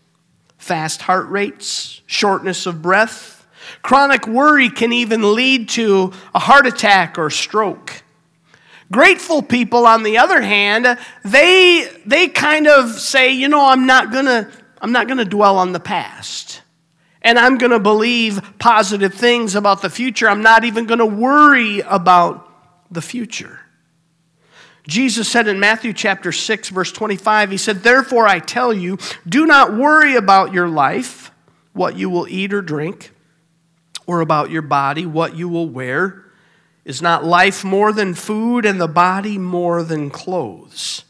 fast 0.58 1.02
heart 1.02 1.28
rates, 1.28 2.02
shortness 2.06 2.66
of 2.66 2.82
breath. 2.82 3.46
Chronic 3.82 4.26
worry 4.26 4.68
can 4.70 4.92
even 4.92 5.36
lead 5.36 5.68
to 5.70 6.12
a 6.34 6.40
heart 6.40 6.66
attack 6.66 7.16
or 7.16 7.30
stroke. 7.30 8.02
Grateful 8.90 9.40
people, 9.40 9.86
on 9.86 10.02
the 10.02 10.18
other 10.18 10.40
hand, 10.40 10.98
they, 11.24 11.88
they 12.04 12.26
kind 12.26 12.66
of 12.66 12.90
say, 12.90 13.30
you 13.30 13.46
know, 13.46 13.64
I'm 13.64 13.86
not 13.86 14.12
gonna, 14.12 14.50
I'm 14.80 14.92
not 14.92 15.08
gonna 15.08 15.24
dwell 15.24 15.58
on 15.58 15.72
the 15.72 15.80
past. 15.80 16.62
And 17.22 17.38
I'm 17.38 17.58
gonna 17.58 17.80
believe 17.80 18.40
positive 18.58 19.14
things 19.14 19.54
about 19.54 19.82
the 19.82 19.90
future. 19.90 20.28
I'm 20.28 20.42
not 20.42 20.64
even 20.64 20.86
gonna 20.86 21.06
worry 21.06 21.80
about 21.80 22.48
the 22.90 23.02
future. 23.02 23.60
Jesus 24.86 25.28
said 25.28 25.46
in 25.46 25.60
Matthew 25.60 25.92
chapter 25.92 26.32
6, 26.32 26.70
verse 26.70 26.90
25, 26.90 27.50
He 27.50 27.56
said, 27.56 27.82
Therefore 27.82 28.26
I 28.26 28.38
tell 28.38 28.72
you, 28.72 28.98
do 29.28 29.46
not 29.46 29.74
worry 29.74 30.16
about 30.16 30.52
your 30.52 30.68
life, 30.68 31.30
what 31.72 31.96
you 31.96 32.10
will 32.10 32.26
eat 32.28 32.52
or 32.52 32.62
drink, 32.62 33.12
or 34.06 34.20
about 34.20 34.50
your 34.50 34.62
body, 34.62 35.06
what 35.06 35.36
you 35.36 35.48
will 35.48 35.68
wear. 35.68 36.24
Is 36.84 37.02
not 37.02 37.24
life 37.24 37.62
more 37.62 37.92
than 37.92 38.14
food, 38.14 38.64
and 38.64 38.80
the 38.80 38.88
body 38.88 39.36
more 39.38 39.82
than 39.82 40.10
clothes? 40.10 41.04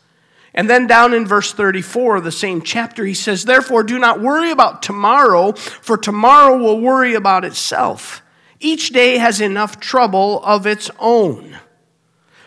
And 0.52 0.68
then 0.68 0.86
down 0.86 1.14
in 1.14 1.26
verse 1.26 1.52
34 1.52 2.16
of 2.16 2.24
the 2.24 2.32
same 2.32 2.62
chapter, 2.62 3.04
he 3.04 3.14
says, 3.14 3.44
Therefore, 3.44 3.82
do 3.82 3.98
not 3.98 4.20
worry 4.20 4.50
about 4.50 4.82
tomorrow, 4.82 5.52
for 5.52 5.96
tomorrow 5.96 6.58
will 6.58 6.80
worry 6.80 7.14
about 7.14 7.44
itself. 7.44 8.22
Each 8.58 8.90
day 8.90 9.18
has 9.18 9.40
enough 9.40 9.80
trouble 9.80 10.42
of 10.44 10.66
its 10.66 10.90
own. 10.98 11.58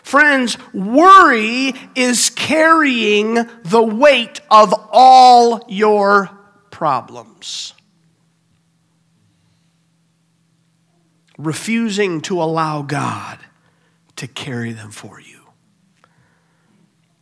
Friends, 0.03 0.57
worry 0.73 1.73
is 1.95 2.29
carrying 2.29 3.35
the 3.63 3.83
weight 3.83 4.41
of 4.51 4.73
all 4.91 5.65
your 5.69 6.29
problems. 6.71 7.73
refusing 11.37 12.21
to 12.21 12.41
allow 12.41 12.81
God 12.81 13.39
to 14.15 14.27
carry 14.27 14.71
them 14.71 14.91
for 14.91 15.19
you. 15.19 15.32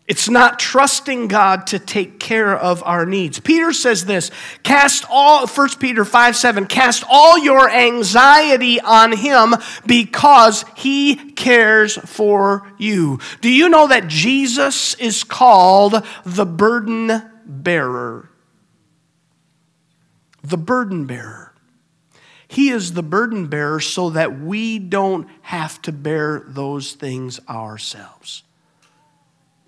It's 0.08 0.28
not 0.28 0.60
trusting 0.60 1.28
God 1.28 1.68
to 1.68 1.80
take 1.80 2.20
care 2.20 2.56
of 2.56 2.84
our 2.84 3.06
needs. 3.06 3.40
Peter 3.40 3.72
says 3.72 4.06
this 4.06 4.32
cast 4.64 5.06
all, 5.10 5.48
1 5.48 5.70
Peter 5.80 6.04
5 6.04 6.36
7, 6.36 6.66
cast 6.66 7.04
all 7.10 7.38
your 7.38 7.70
anxiety 7.70 8.82
on 8.82 9.16
him 9.16 9.56
because 9.86 10.66
he 10.76 11.16
cares 11.16 11.98
for 11.98 12.68
you. 12.78 13.20
Do 13.42 13.50
you 13.50 13.70
know 13.70 13.88
that 13.88 14.08
Jesus 14.08 14.96
is 14.96 15.24
called 15.24 16.06
the 16.26 16.46
burden 16.46 17.22
bearer? 17.46 18.30
The 20.44 20.58
burden 20.58 21.06
bearer. 21.06 21.54
He 22.48 22.70
is 22.70 22.94
the 22.94 23.04
burden 23.04 23.48
bearer 23.48 23.80
so 23.80 24.10
that 24.10 24.42
we 24.42 24.78
don't 24.78 25.30
have 25.44 25.82
to 25.84 25.94
bear 25.94 26.44
those 26.48 26.94
things 26.94 27.40
ourselves. 27.48 28.44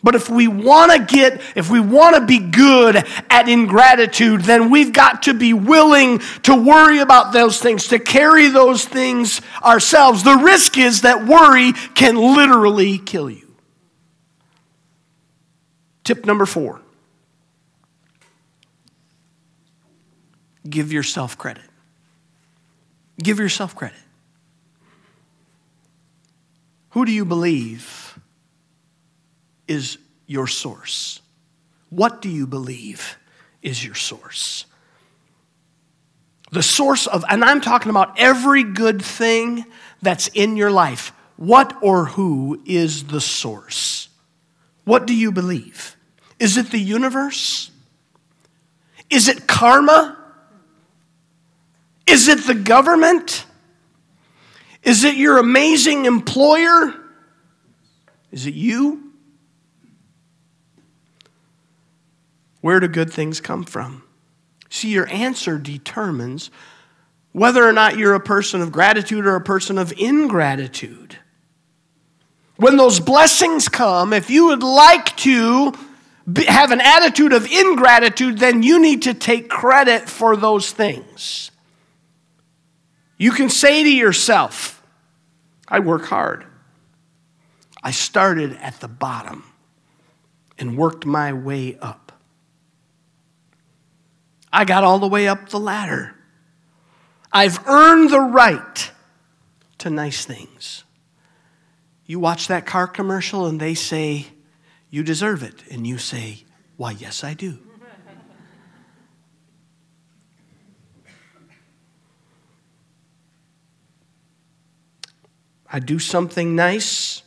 But 0.04 0.16
if 0.16 0.30
we 0.30 0.50
want 0.50 0.92
to 0.92 1.16
get, 1.16 1.42
if 1.56 1.70
we 1.70 1.80
want 1.80 2.18
to 2.18 2.26
be 2.26 2.38
good 2.38 2.98
at 3.30 3.48
ingratitude, 3.48 4.42
then 4.42 4.70
we've 4.70 4.92
got 4.92 5.24
to 5.24 5.34
be 5.34 5.54
willing 5.54 6.20
to 6.44 6.54
worry 6.54 7.00
about 7.00 7.32
those 7.32 7.60
things, 7.60 7.88
to 7.88 8.00
carry 8.00 8.50
those 8.50 8.84
things 8.84 9.40
ourselves. 9.64 10.24
The 10.24 10.36
risk 10.36 10.78
is 10.78 11.02
that 11.02 11.26
worry 11.26 11.72
can 11.96 12.18
literally 12.18 12.98
kill 12.98 13.30
you. 13.30 13.56
Tip 16.04 16.26
number 16.26 16.46
four 16.46 16.82
give 20.70 20.92
yourself 20.92 21.38
credit. 21.38 21.64
Give 23.22 23.40
yourself 23.40 23.76
credit. 23.76 23.98
Who 26.90 27.06
do 27.06 27.12
you 27.12 27.26
believe 27.26 28.03
is 29.68 29.98
your 30.28 30.48
source? 30.48 31.22
What 31.90 32.22
do 32.22 32.30
you 32.30 32.48
believe 32.48 33.18
is 33.62 33.84
your 33.84 33.96
source? 33.96 34.66
The 36.52 36.64
source 36.64 37.08
of, 37.08 37.26
and 37.30 37.44
I'm 37.44 37.62
talking 37.62 37.90
about 37.90 38.20
every 38.20 38.64
good 38.64 39.02
thing 39.02 39.66
that's 40.02 40.28
in 40.30 40.56
your 40.56 40.72
life. 40.72 41.12
What 41.36 41.76
or 41.82 42.06
who 42.06 42.62
is 42.66 43.06
the 43.06 43.22
source? 43.22 44.10
What 44.84 45.08
do 45.08 45.16
you 45.16 45.32
believe? 45.32 45.96
Is 46.40 46.58
it 46.58 46.72
the 46.72 46.80
universe? 46.80 47.72
Is 49.10 49.28
it 49.28 49.48
karma? 49.48 50.18
Is 52.06 52.28
it 52.28 52.46
the 52.46 52.56
government? 52.56 53.46
Is 54.84 55.04
it 55.04 55.16
your 55.16 55.38
amazing 55.38 56.06
employer? 56.06 56.94
Is 58.32 58.46
it 58.46 58.54
you? 58.54 59.03
Where 62.64 62.80
do 62.80 62.88
good 62.88 63.12
things 63.12 63.42
come 63.42 63.66
from? 63.66 64.04
See, 64.70 64.88
your 64.88 65.06
answer 65.10 65.58
determines 65.58 66.50
whether 67.34 67.62
or 67.62 67.74
not 67.74 67.98
you're 67.98 68.14
a 68.14 68.22
person 68.22 68.62
of 68.62 68.72
gratitude 68.72 69.26
or 69.26 69.36
a 69.36 69.42
person 69.42 69.78
of 69.78 69.92
ingratitude. 70.00 71.18
When 72.56 72.78
those 72.78 73.02
blessings 73.02 73.68
come, 73.68 74.14
if 74.14 74.30
you 74.30 74.46
would 74.46 74.64
like 74.64 75.14
to 75.18 75.74
have 76.48 76.72
an 76.72 76.80
attitude 76.80 77.34
of 77.34 77.52
ingratitude, 77.52 78.38
then 78.38 78.64
you 78.64 78.80
need 78.80 79.02
to 79.02 79.14
take 79.14 79.50
credit 79.50 80.10
for 80.10 80.38
those 80.38 80.72
things. 80.72 81.52
You 83.18 83.32
can 83.32 83.50
say 83.50 83.84
to 83.84 83.92
yourself, 83.92 84.82
I 85.68 85.80
work 85.80 86.06
hard. 86.06 86.46
I 87.84 87.92
started 87.92 88.54
at 88.62 88.80
the 88.80 88.88
bottom 88.88 89.44
and 90.58 90.78
worked 90.78 91.06
my 91.06 91.34
way 91.34 91.78
up. 91.82 92.03
I 94.56 94.66
got 94.66 94.84
all 94.84 95.00
the 95.00 95.08
way 95.08 95.28
up 95.28 95.50
the 95.50 95.60
ladder. 95.60 96.14
I've 97.32 97.68
earned 97.68 98.12
the 98.12 98.20
right 98.20 98.92
to 99.80 99.90
nice 99.90 100.26
things. 100.26 100.84
You 102.06 102.20
watch 102.20 102.48
that 102.50 102.68
car 102.68 102.86
commercial 102.86 103.48
and 103.48 103.60
they 103.60 103.74
say, 103.74 104.28
You 104.92 105.02
deserve 105.02 105.42
it. 105.42 105.64
And 105.72 105.88
you 105.88 105.98
say, 105.98 106.44
Why, 106.78 106.92
yes, 106.92 107.24
I 107.24 107.34
do. 107.34 107.58
I 115.68 115.80
do 115.80 115.98
something 115.98 116.56
nice, 116.56 117.24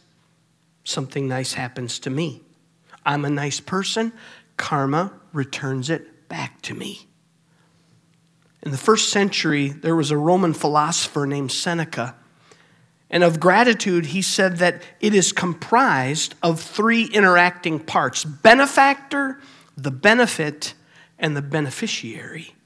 something 0.84 1.26
nice 1.26 1.54
happens 1.54 1.98
to 1.98 2.10
me. 2.10 2.42
I'm 3.04 3.24
a 3.24 3.30
nice 3.30 3.58
person, 3.58 4.12
karma 4.56 5.12
returns 5.32 5.90
it 5.90 6.28
back 6.28 6.62
to 6.62 6.74
me. 6.74 7.08
In 8.66 8.72
the 8.72 8.78
first 8.78 9.10
century, 9.10 9.68
there 9.68 9.94
was 9.94 10.10
a 10.10 10.16
Roman 10.16 10.52
philosopher 10.52 11.24
named 11.24 11.52
Seneca. 11.52 12.16
And 13.08 13.22
of 13.22 13.38
gratitude, 13.38 14.06
he 14.06 14.22
said 14.22 14.56
that 14.56 14.82
it 14.98 15.14
is 15.14 15.30
comprised 15.30 16.34
of 16.42 16.60
three 16.60 17.04
interacting 17.04 17.78
parts 17.78 18.24
benefactor, 18.24 19.40
the 19.76 19.92
benefit, 19.92 20.74
and 21.16 21.36
the 21.36 21.42
beneficiary. 21.42 22.56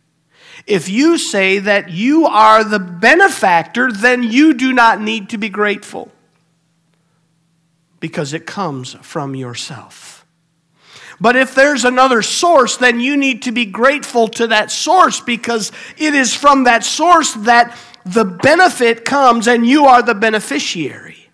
If 0.66 0.88
you 0.88 1.18
say 1.18 1.58
that 1.58 1.90
you 1.90 2.24
are 2.24 2.64
the 2.64 2.78
benefactor, 2.78 3.92
then 3.92 4.22
you 4.22 4.54
do 4.54 4.72
not 4.72 5.02
need 5.02 5.28
to 5.28 5.36
be 5.36 5.50
grateful 5.50 6.10
because 8.00 8.32
it 8.32 8.46
comes 8.46 8.94
from 9.02 9.36
yourself. 9.36 10.19
But 11.20 11.36
if 11.36 11.54
there's 11.54 11.84
another 11.84 12.22
source, 12.22 12.78
then 12.78 12.98
you 12.98 13.16
need 13.16 13.42
to 13.42 13.52
be 13.52 13.66
grateful 13.66 14.26
to 14.28 14.46
that 14.46 14.70
source 14.70 15.20
because 15.20 15.70
it 15.98 16.14
is 16.14 16.34
from 16.34 16.64
that 16.64 16.82
source 16.82 17.34
that 17.34 17.76
the 18.06 18.24
benefit 18.24 19.04
comes 19.04 19.46
and 19.46 19.66
you 19.66 19.84
are 19.84 20.02
the 20.02 20.14
beneficiary. 20.14 21.28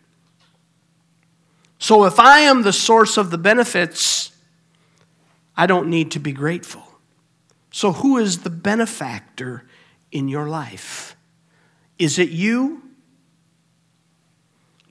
So 1.78 2.04
if 2.04 2.18
I 2.18 2.40
am 2.40 2.62
the 2.62 2.72
source 2.72 3.16
of 3.16 3.30
the 3.30 3.38
benefits, 3.38 4.32
I 5.56 5.66
don't 5.66 5.88
need 5.88 6.10
to 6.12 6.18
be 6.18 6.32
grateful. 6.32 6.82
So 7.70 7.92
who 7.92 8.18
is 8.18 8.38
the 8.38 8.50
benefactor 8.50 9.64
in 10.10 10.28
your 10.28 10.48
life? 10.48 11.16
Is 11.98 12.18
it 12.18 12.30
you? 12.30 12.82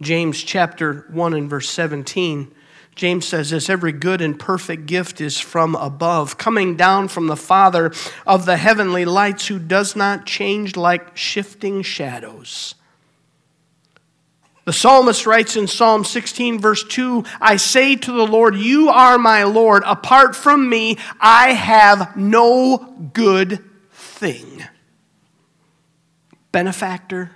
James 0.01 0.41
chapter 0.41 1.05
1 1.11 1.33
and 1.33 1.49
verse 1.49 1.69
17 1.69 2.53
James 2.95 3.27
says 3.27 3.49
this 3.49 3.69
every 3.69 3.91
good 3.91 4.21
and 4.21 4.39
perfect 4.39 4.85
gift 4.85 5.19
is 5.19 5.37
from 5.37 5.75
above, 5.75 6.37
coming 6.37 6.77
down 6.77 7.09
from 7.09 7.27
the 7.27 7.35
Father 7.35 7.91
of 8.25 8.45
the 8.45 8.57
heavenly 8.57 9.03
lights, 9.03 9.47
who 9.47 9.59
does 9.59 9.95
not 9.95 10.25
change 10.25 10.77
like 10.77 11.15
shifting 11.17 11.81
shadows. 11.81 12.75
The 14.63 14.73
psalmist 14.73 15.27
writes 15.27 15.55
in 15.55 15.67
Psalm 15.67 16.03
16, 16.03 16.59
verse 16.59 16.83
2 16.85 17.23
I 17.39 17.57
say 17.57 17.95
to 17.97 18.11
the 18.11 18.25
Lord, 18.25 18.55
You 18.55 18.89
are 18.89 19.17
my 19.17 19.43
Lord. 19.43 19.83
Apart 19.85 20.35
from 20.35 20.67
me, 20.67 20.97
I 21.19 21.53
have 21.53 22.17
no 22.17 22.77
good 23.13 23.63
thing. 23.91 24.63
Benefactor, 26.51 27.29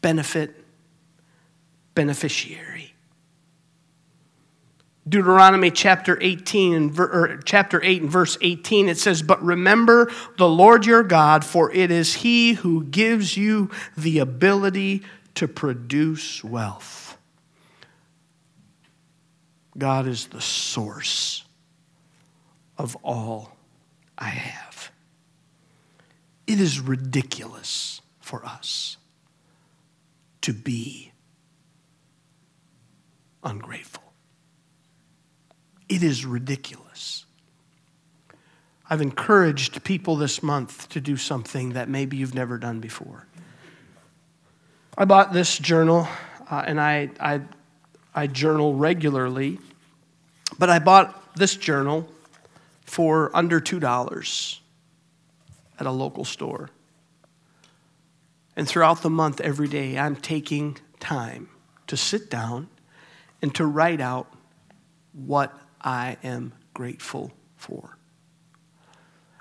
benefit, 0.00 0.64
beneficiary. 1.94 2.75
Deuteronomy 5.08 5.70
chapter 5.70 6.18
18 6.20 6.74
and 6.74 6.98
or 6.98 7.40
chapter 7.44 7.80
8 7.82 8.02
and 8.02 8.10
verse 8.10 8.36
18 8.40 8.88
it 8.88 8.98
says 8.98 9.22
but 9.22 9.40
remember 9.40 10.10
the 10.36 10.48
Lord 10.48 10.84
your 10.84 11.04
God 11.04 11.44
for 11.44 11.72
it 11.72 11.92
is 11.92 12.14
he 12.14 12.54
who 12.54 12.82
gives 12.84 13.36
you 13.36 13.70
the 13.96 14.18
ability 14.18 15.04
to 15.36 15.46
produce 15.46 16.42
wealth. 16.42 17.16
God 19.78 20.06
is 20.06 20.28
the 20.28 20.40
source 20.40 21.44
of 22.78 22.96
all 23.02 23.56
I 24.18 24.28
have. 24.28 24.90
It 26.46 26.58
is 26.58 26.80
ridiculous 26.80 28.00
for 28.20 28.44
us 28.44 28.96
to 30.40 30.52
be 30.54 31.12
ungrateful. 33.44 34.05
It 35.88 36.02
is 36.02 36.26
ridiculous. 36.26 37.24
I've 38.88 39.00
encouraged 39.00 39.82
people 39.84 40.16
this 40.16 40.42
month 40.42 40.88
to 40.90 41.00
do 41.00 41.16
something 41.16 41.70
that 41.70 41.88
maybe 41.88 42.16
you've 42.16 42.34
never 42.34 42.58
done 42.58 42.80
before. 42.80 43.26
I 44.96 45.04
bought 45.04 45.32
this 45.32 45.58
journal, 45.58 46.08
uh, 46.50 46.64
and 46.66 46.80
I, 46.80 47.10
I, 47.20 47.40
I 48.14 48.26
journal 48.28 48.74
regularly, 48.74 49.58
but 50.58 50.70
I 50.70 50.78
bought 50.78 51.34
this 51.34 51.56
journal 51.56 52.08
for 52.82 53.34
under 53.34 53.60
$2 53.60 54.58
at 55.78 55.86
a 55.86 55.90
local 55.90 56.24
store. 56.24 56.70
And 58.56 58.66
throughout 58.66 59.02
the 59.02 59.10
month, 59.10 59.40
every 59.40 59.68
day, 59.68 59.98
I'm 59.98 60.16
taking 60.16 60.78
time 60.98 61.48
to 61.88 61.96
sit 61.96 62.30
down 62.30 62.68
and 63.42 63.54
to 63.56 63.66
write 63.66 64.00
out 64.00 64.32
what 65.12 65.52
I 65.80 66.16
am 66.22 66.52
grateful 66.74 67.32
for. 67.56 67.96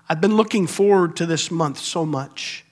I've 0.07 0.21
been 0.21 0.35
looking 0.35 0.67
forward 0.67 1.15
to 1.17 1.25
this 1.25 1.49
month 1.49 1.79
so 1.79 2.05
much. 2.05 2.63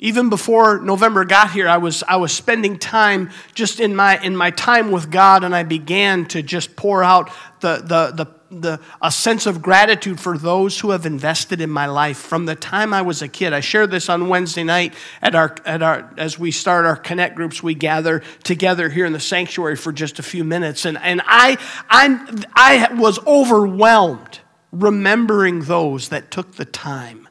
Even 0.00 0.28
before 0.28 0.80
November 0.80 1.24
got 1.24 1.52
here, 1.52 1.68
I 1.68 1.76
was, 1.76 2.02
I 2.02 2.16
was 2.16 2.32
spending 2.32 2.78
time 2.78 3.30
just 3.54 3.78
in 3.78 3.94
my, 3.94 4.20
in 4.20 4.36
my 4.36 4.50
time 4.50 4.90
with 4.90 5.10
God, 5.10 5.44
and 5.44 5.54
I 5.54 5.62
began 5.62 6.26
to 6.26 6.42
just 6.42 6.74
pour 6.76 7.02
out 7.04 7.30
the, 7.60 7.76
the, 7.76 8.24
the, 8.24 8.34
the, 8.62 8.80
a 9.02 9.10
sense 9.10 9.46
of 9.46 9.62
gratitude 9.62 10.20
for 10.20 10.38
those 10.38 10.80
who 10.80 10.90
have 10.90 11.06
invested 11.06 11.60
in 11.60 11.70
my 11.70 11.86
life 11.86 12.18
from 12.18 12.46
the 12.46 12.54
time 12.54 12.92
I 12.92 13.02
was 13.02 13.22
a 13.22 13.28
kid. 13.28 13.52
I 13.52 13.60
shared 13.60 13.90
this 13.90 14.08
on 14.08 14.28
Wednesday 14.28 14.64
night 14.64 14.94
at 15.20 15.34
our, 15.34 15.54
at 15.64 15.82
our, 15.82 16.12
as 16.16 16.38
we 16.38 16.50
start 16.50 16.84
our 16.84 16.96
connect 16.96 17.36
groups. 17.36 17.62
We 17.62 17.74
gather 17.74 18.22
together 18.42 18.88
here 18.88 19.06
in 19.06 19.12
the 19.12 19.20
sanctuary 19.20 19.76
for 19.76 19.92
just 19.92 20.18
a 20.18 20.22
few 20.22 20.44
minutes, 20.44 20.84
and, 20.84 20.98
and 20.98 21.22
I, 21.24 21.58
I, 21.88 22.44
I 22.54 22.94
was 22.94 23.18
overwhelmed 23.26 24.40
remembering 24.72 25.60
those 25.60 26.08
that 26.08 26.30
took 26.30 26.56
the 26.56 26.64
time 26.64 27.28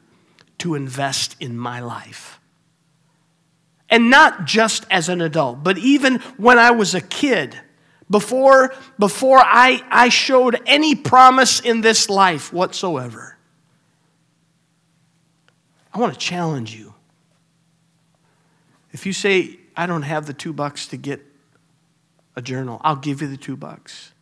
to 0.58 0.74
invest 0.74 1.36
in 1.40 1.58
my 1.58 1.80
life. 1.80 2.40
And 3.90 4.10
not 4.10 4.46
just 4.46 4.86
as 4.90 5.08
an 5.08 5.20
adult, 5.20 5.62
but 5.62 5.78
even 5.78 6.20
when 6.36 6.58
I 6.58 6.70
was 6.70 6.94
a 6.94 7.00
kid, 7.00 7.60
before, 8.14 8.72
before 8.96 9.40
I, 9.40 9.82
I 9.90 10.08
showed 10.08 10.62
any 10.66 10.94
promise 10.94 11.58
in 11.58 11.80
this 11.80 12.08
life 12.08 12.52
whatsoever. 12.52 13.36
I 15.92 15.98
want 15.98 16.12
to 16.12 16.18
challenge 16.20 16.72
you. 16.72 16.94
If 18.92 19.04
you 19.04 19.12
say, 19.12 19.58
I 19.76 19.86
don't 19.86 20.02
have 20.02 20.26
the 20.26 20.32
two 20.32 20.52
bucks 20.52 20.86
to 20.88 20.96
get 20.96 21.26
a 22.36 22.40
journal, 22.40 22.80
I'll 22.84 22.94
give 22.94 23.20
you 23.20 23.26
the 23.26 23.36
two 23.36 23.56
bucks. 23.56 24.12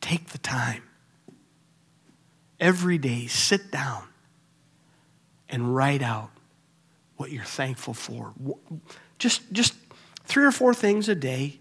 Take 0.00 0.28
the 0.28 0.38
time 0.38 0.84
every 2.60 2.98
day 2.98 3.26
sit 3.26 3.72
down 3.72 4.04
and 5.48 5.74
write 5.74 6.02
out 6.02 6.30
what 7.16 7.32
you're 7.32 7.42
thankful 7.42 7.94
for. 7.94 8.32
Just, 9.18 9.42
just 9.50 9.74
three 10.22 10.44
or 10.44 10.52
four 10.52 10.72
things 10.72 11.08
a 11.08 11.16
day. 11.16 11.58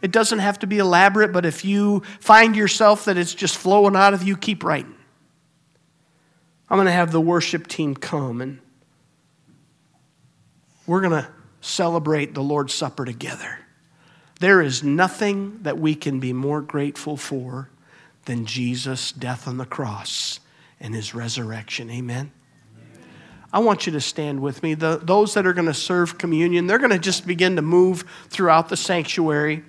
It 0.00 0.12
doesn't 0.12 0.38
have 0.38 0.60
to 0.60 0.66
be 0.66 0.78
elaborate, 0.78 1.32
but 1.32 1.44
if 1.44 1.64
you 1.64 2.00
find 2.20 2.54
yourself 2.54 3.04
that 3.06 3.16
it's 3.16 3.34
just 3.34 3.56
flowing 3.56 3.96
out 3.96 4.14
of 4.14 4.22
you, 4.22 4.36
keep 4.36 4.62
writing. 4.62 4.94
I'm 6.70 6.76
going 6.76 6.86
to 6.86 6.92
have 6.92 7.12
the 7.12 7.20
worship 7.20 7.66
team 7.66 7.94
come 7.94 8.40
and 8.40 8.60
we're 10.86 11.00
going 11.00 11.22
to 11.22 11.28
celebrate 11.60 12.34
the 12.34 12.42
Lord's 12.42 12.74
Supper 12.74 13.04
together. 13.04 13.58
There 14.40 14.62
is 14.62 14.82
nothing 14.82 15.58
that 15.62 15.78
we 15.78 15.94
can 15.94 16.20
be 16.20 16.32
more 16.32 16.60
grateful 16.60 17.16
for 17.16 17.70
than 18.26 18.46
Jesus' 18.46 19.10
death 19.10 19.48
on 19.48 19.56
the 19.56 19.66
cross 19.66 20.40
and 20.80 20.94
his 20.94 21.14
resurrection. 21.14 21.90
Amen. 21.90 22.30
I 23.52 23.60
want 23.60 23.86
you 23.86 23.92
to 23.92 24.00
stand 24.00 24.40
with 24.40 24.62
me. 24.62 24.74
The, 24.74 25.00
those 25.02 25.34
that 25.34 25.46
are 25.46 25.54
going 25.54 25.66
to 25.66 25.74
serve 25.74 26.18
communion, 26.18 26.66
they're 26.66 26.78
going 26.78 26.90
to 26.90 26.98
just 26.98 27.26
begin 27.26 27.56
to 27.56 27.62
move 27.62 28.04
throughout 28.28 28.68
the 28.68 28.76
sanctuary. 28.76 29.64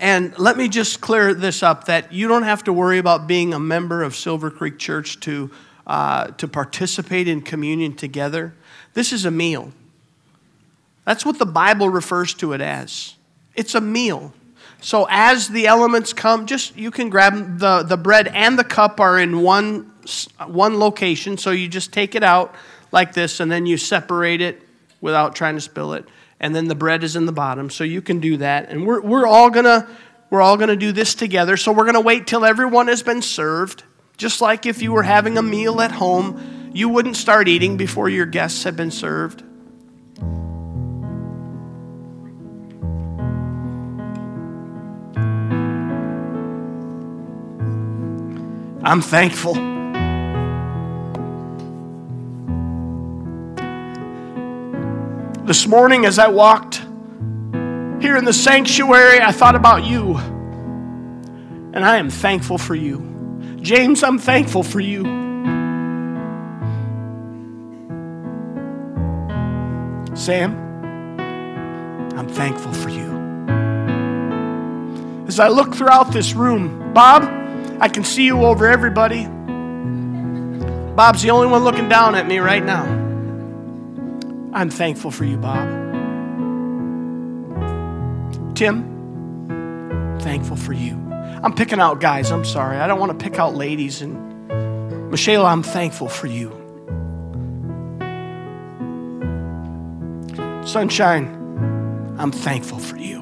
And 0.00 0.38
let 0.38 0.56
me 0.56 0.68
just 0.68 1.00
clear 1.00 1.34
this 1.34 1.62
up 1.62 1.84
that 1.84 2.12
you 2.12 2.28
don't 2.28 2.44
have 2.44 2.64
to 2.64 2.72
worry 2.72 2.98
about 2.98 3.26
being 3.26 3.52
a 3.52 3.58
member 3.58 4.02
of 4.02 4.14
Silver 4.14 4.50
Creek 4.50 4.78
Church 4.78 5.18
to, 5.20 5.50
uh, 5.86 6.28
to 6.28 6.46
participate 6.46 7.26
in 7.26 7.42
communion 7.42 7.94
together. 7.94 8.54
This 8.94 9.12
is 9.12 9.24
a 9.24 9.30
meal. 9.30 9.72
That's 11.04 11.24
what 11.24 11.38
the 11.38 11.46
Bible 11.46 11.88
refers 11.88 12.34
to 12.34 12.52
it 12.52 12.60
as. 12.60 13.14
It's 13.54 13.74
a 13.74 13.80
meal. 13.80 14.32
So 14.80 15.08
as 15.10 15.48
the 15.48 15.66
elements 15.66 16.12
come, 16.12 16.46
just 16.46 16.76
you 16.76 16.92
can 16.92 17.08
grab 17.08 17.58
the, 17.58 17.82
the 17.82 17.96
bread 17.96 18.28
and 18.28 18.56
the 18.56 18.64
cup 18.64 19.00
are 19.00 19.18
in 19.18 19.42
one, 19.42 19.92
one 20.46 20.78
location. 20.78 21.36
So 21.38 21.50
you 21.50 21.66
just 21.66 21.92
take 21.92 22.14
it 22.14 22.22
out 22.22 22.54
like 22.92 23.14
this 23.14 23.40
and 23.40 23.50
then 23.50 23.66
you 23.66 23.76
separate 23.76 24.40
it 24.40 24.62
without 25.00 25.34
trying 25.34 25.56
to 25.56 25.60
spill 25.60 25.94
it. 25.94 26.04
And 26.40 26.54
then 26.54 26.68
the 26.68 26.74
bread 26.74 27.02
is 27.02 27.16
in 27.16 27.26
the 27.26 27.32
bottom. 27.32 27.70
So 27.70 27.84
you 27.84 28.00
can 28.00 28.20
do 28.20 28.36
that. 28.38 28.68
And 28.70 28.86
we're, 28.86 29.00
we're 29.00 29.26
all 29.26 29.50
gonna 29.50 29.88
we're 30.30 30.42
all 30.42 30.56
gonna 30.56 30.76
do 30.76 30.92
this 30.92 31.14
together. 31.14 31.56
So 31.56 31.72
we're 31.72 31.86
gonna 31.86 32.00
wait 32.00 32.26
till 32.26 32.44
everyone 32.44 32.88
has 32.88 33.02
been 33.02 33.22
served. 33.22 33.82
Just 34.16 34.40
like 34.40 34.66
if 34.66 34.82
you 34.82 34.92
were 34.92 35.02
having 35.02 35.38
a 35.38 35.42
meal 35.42 35.80
at 35.80 35.92
home, 35.92 36.70
you 36.74 36.88
wouldn't 36.88 37.16
start 37.16 37.48
eating 37.48 37.76
before 37.76 38.08
your 38.08 38.26
guests 38.26 38.64
have 38.64 38.76
been 38.76 38.90
served. 38.90 39.42
I'm 48.82 49.02
thankful. 49.02 49.77
This 55.48 55.66
morning, 55.66 56.04
as 56.04 56.18
I 56.18 56.28
walked 56.28 56.76
here 58.02 58.18
in 58.18 58.26
the 58.26 58.34
sanctuary, 58.34 59.22
I 59.22 59.32
thought 59.32 59.54
about 59.54 59.82
you. 59.82 60.18
And 61.72 61.78
I 61.78 61.96
am 61.96 62.10
thankful 62.10 62.58
for 62.58 62.74
you. 62.74 63.56
James, 63.62 64.02
I'm 64.02 64.18
thankful 64.18 64.62
for 64.62 64.78
you. 64.78 65.04
Sam, 70.14 70.54
I'm 72.18 72.28
thankful 72.28 72.74
for 72.74 72.90
you. 72.90 73.08
As 75.26 75.40
I 75.40 75.48
look 75.48 75.74
throughout 75.74 76.12
this 76.12 76.34
room, 76.34 76.92
Bob, 76.92 77.22
I 77.80 77.88
can 77.88 78.04
see 78.04 78.26
you 78.26 78.44
over 78.44 78.66
everybody. 78.66 79.24
Bob's 80.94 81.22
the 81.22 81.30
only 81.30 81.46
one 81.46 81.64
looking 81.64 81.88
down 81.88 82.14
at 82.16 82.26
me 82.26 82.36
right 82.36 82.62
now. 82.62 82.97
I'm 84.58 84.70
thankful 84.70 85.12
for 85.12 85.24
you, 85.24 85.36
Bob. 85.36 85.68
Tim, 88.56 90.18
thankful 90.20 90.56
for 90.56 90.72
you. 90.72 90.96
I'm 91.44 91.54
picking 91.54 91.78
out 91.78 92.00
guys, 92.00 92.32
I'm 92.32 92.44
sorry. 92.44 92.78
I 92.78 92.88
don't 92.88 92.98
want 92.98 93.16
to 93.16 93.24
pick 93.24 93.38
out 93.38 93.54
ladies. 93.54 94.02
And 94.02 95.12
Michelle, 95.12 95.46
I'm 95.46 95.62
thankful 95.62 96.08
for 96.08 96.26
you. 96.26 96.50
Sunshine, 100.66 101.26
I'm 102.18 102.32
thankful 102.32 102.80
for 102.80 102.96
you. 102.96 103.20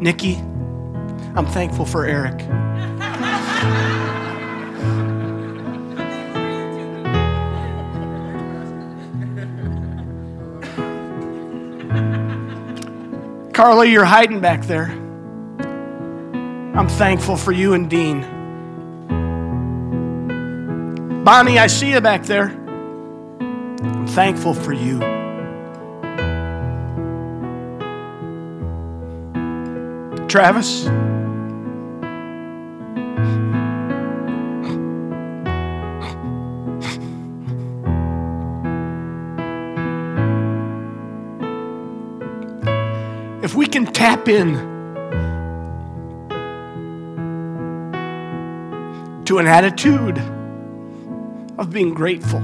Nikki, 0.00 0.36
I'm 1.36 1.44
thankful 1.44 1.84
for 1.84 2.06
Eric. 2.06 2.40
Carly, 13.54 13.92
you're 13.92 14.04
hiding 14.04 14.40
back 14.40 14.62
there. 14.62 14.90
I'm 16.76 16.88
thankful 16.88 17.36
for 17.36 17.52
you 17.52 17.74
and 17.74 17.88
Dean. 17.88 18.22
Bonnie, 21.22 21.60
I 21.60 21.68
see 21.68 21.92
you 21.92 22.00
back 22.00 22.24
there. 22.24 22.48
I'm 22.48 24.08
thankful 24.08 24.54
for 24.54 24.72
you. 24.72 24.98
Travis? 30.26 30.88
In 44.04 44.54
to 49.24 49.38
an 49.38 49.46
attitude 49.46 50.18
of 51.58 51.70
being 51.70 51.94
grateful, 51.94 52.40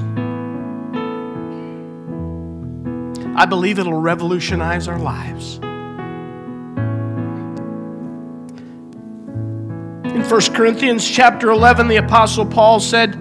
I 3.37 3.44
believe 3.46 3.79
it'll 3.79 3.92
revolutionize 3.92 4.88
our 4.88 4.99
lives. 4.99 5.57
In 10.14 10.23
1 10.29 10.40
Corinthians 10.55 11.09
chapter 11.09 11.51
11, 11.51 11.88
the 11.88 11.96
Apostle 11.96 12.46
Paul 12.46 12.81
said, 12.81 13.12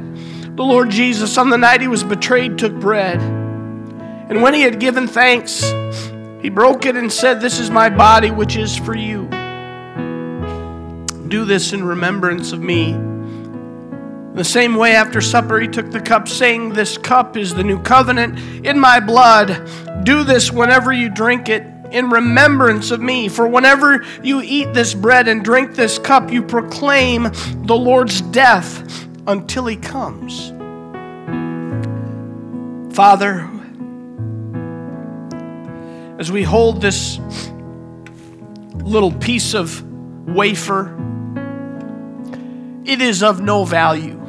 The 0.56 0.64
Lord 0.64 0.90
Jesus, 0.90 1.38
on 1.38 1.50
the 1.50 1.58
night 1.58 1.82
he 1.82 1.88
was 1.88 2.06
betrayed, 2.06 2.58
took 2.58 2.74
bread. 2.74 3.20
And 3.20 4.42
when 4.42 4.54
he 4.54 4.62
had 4.62 4.80
given 4.80 5.08
thanks, 5.08 5.64
he 6.42 6.50
broke 6.50 6.86
it 6.86 6.96
and 6.96 7.12
said, 7.12 7.42
This 7.42 7.60
is 7.60 7.70
my 7.70 7.90
body, 7.90 8.32
which 8.32 8.56
is 8.56 8.76
for 8.78 8.96
you. 8.96 9.28
Do 11.28 11.46
this 11.46 11.74
in 11.74 11.84
remembrance 11.84 12.54
of 12.54 12.62
me. 12.62 12.94
The 14.34 14.44
same 14.44 14.76
way, 14.76 14.96
after 14.96 15.20
supper, 15.22 15.60
he 15.60 15.68
took 15.68 15.92
the 15.92 16.00
cup, 16.00 16.28
saying, 16.28 16.70
This 16.70 16.98
cup 16.98 17.36
is 17.36 17.54
the 17.54 17.64
new 17.64 17.82
covenant 17.82 18.40
in 18.66 18.80
my 18.80 19.00
blood. 19.00 19.70
Do 20.04 20.24
this 20.24 20.52
whenever 20.52 20.94
you 20.94 21.10
drink 21.10 21.50
it 21.50 21.64
in 21.92 22.10
remembrance 22.10 22.92
of 22.92 23.02
me. 23.02 23.28
For 23.28 23.48
whenever 23.48 24.06
you 24.24 24.42
eat 24.42 24.74
this 24.74 24.94
bread 24.94 25.28
and 25.28 25.44
drink 25.44 25.76
this 25.76 26.00
cup, 26.00 26.32
you 26.32 26.42
proclaim 26.42 27.24
the 27.66 27.76
Lord's 27.76 28.22
death 28.22 29.08
until 29.28 29.66
he 29.66 29.76
comes. 29.76 30.54
Father, 32.96 33.50
as 36.20 36.32
we 36.32 36.44
hold 36.44 36.82
this 36.82 37.18
little 38.84 39.12
piece 39.12 39.54
of 39.56 39.84
wafer, 40.28 40.96
it 42.86 43.02
is 43.02 43.24
of 43.24 43.42
no 43.42 43.64
value 43.66 44.20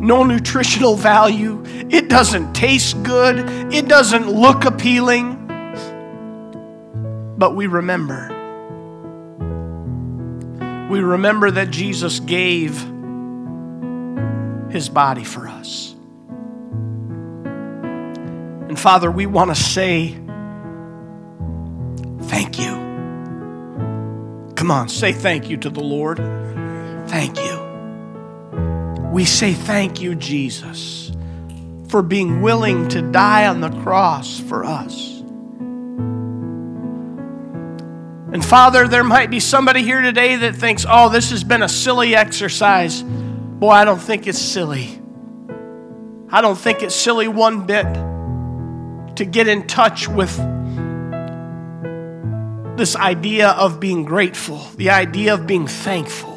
no 0.00 0.24
nutritional 0.24 0.96
value. 0.96 1.62
It 1.90 2.08
doesn't 2.08 2.54
taste 2.54 3.00
good. 3.02 3.72
It 3.72 3.86
doesn't 3.86 4.28
look 4.30 4.64
appealing. 4.64 5.36
But 7.36 7.54
we 7.54 7.66
remember. 7.66 8.28
We 10.90 11.00
remember 11.00 11.50
that 11.50 11.70
Jesus 11.70 12.20
gave 12.20 12.78
his 14.70 14.88
body 14.88 15.24
for 15.24 15.46
us. 15.46 15.94
And 18.68 18.78
Father, 18.78 19.10
we 19.10 19.26
want 19.26 19.50
to 19.50 19.54
say 19.54 20.16
Come 24.60 24.70
on, 24.70 24.88
say 24.88 25.12
thank 25.12 25.50
you 25.50 25.56
to 25.56 25.70
the 25.70 25.80
Lord. 25.80 26.18
Thank 27.08 27.36
you 27.38 27.60
we 29.10 29.24
say 29.24 29.52
thank 29.52 30.00
you, 30.00 30.14
Jesus, 30.14 31.10
for 31.88 32.00
being 32.00 32.42
willing 32.42 32.88
to 32.90 33.02
die 33.02 33.48
on 33.48 33.60
the 33.60 33.70
cross 33.82 34.38
for 34.38 34.64
us. 34.64 35.18
And 38.32 38.44
Father, 38.44 38.86
there 38.86 39.02
might 39.02 39.28
be 39.28 39.40
somebody 39.40 39.82
here 39.82 40.00
today 40.00 40.36
that 40.36 40.54
thinks, 40.54 40.86
oh, 40.88 41.08
this 41.08 41.30
has 41.30 41.42
been 41.42 41.64
a 41.64 41.68
silly 41.68 42.14
exercise. 42.14 43.02
Boy, 43.02 43.70
I 43.70 43.84
don't 43.84 44.00
think 44.00 44.28
it's 44.28 44.38
silly. 44.38 45.00
I 46.30 46.40
don't 46.40 46.56
think 46.56 46.84
it's 46.84 46.94
silly 46.94 47.26
one 47.26 47.66
bit 47.66 47.92
to 49.16 49.24
get 49.24 49.48
in 49.48 49.66
touch 49.66 50.06
with 50.06 50.38
this 52.80 52.96
idea 52.96 53.50
of 53.50 53.78
being 53.78 54.06
grateful, 54.06 54.56
the 54.76 54.88
idea 54.88 55.34
of 55.34 55.46
being 55.46 55.66
thankful. 55.66 56.34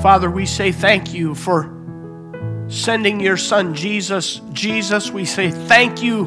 Father, 0.00 0.30
we 0.30 0.46
say 0.46 0.72
thank 0.72 1.12
you 1.12 1.34
for 1.34 1.70
sending 2.68 3.20
your 3.20 3.36
son 3.36 3.74
Jesus. 3.74 4.40
Jesus, 4.54 5.10
we 5.10 5.26
say 5.26 5.50
thank 5.50 6.02
you 6.02 6.24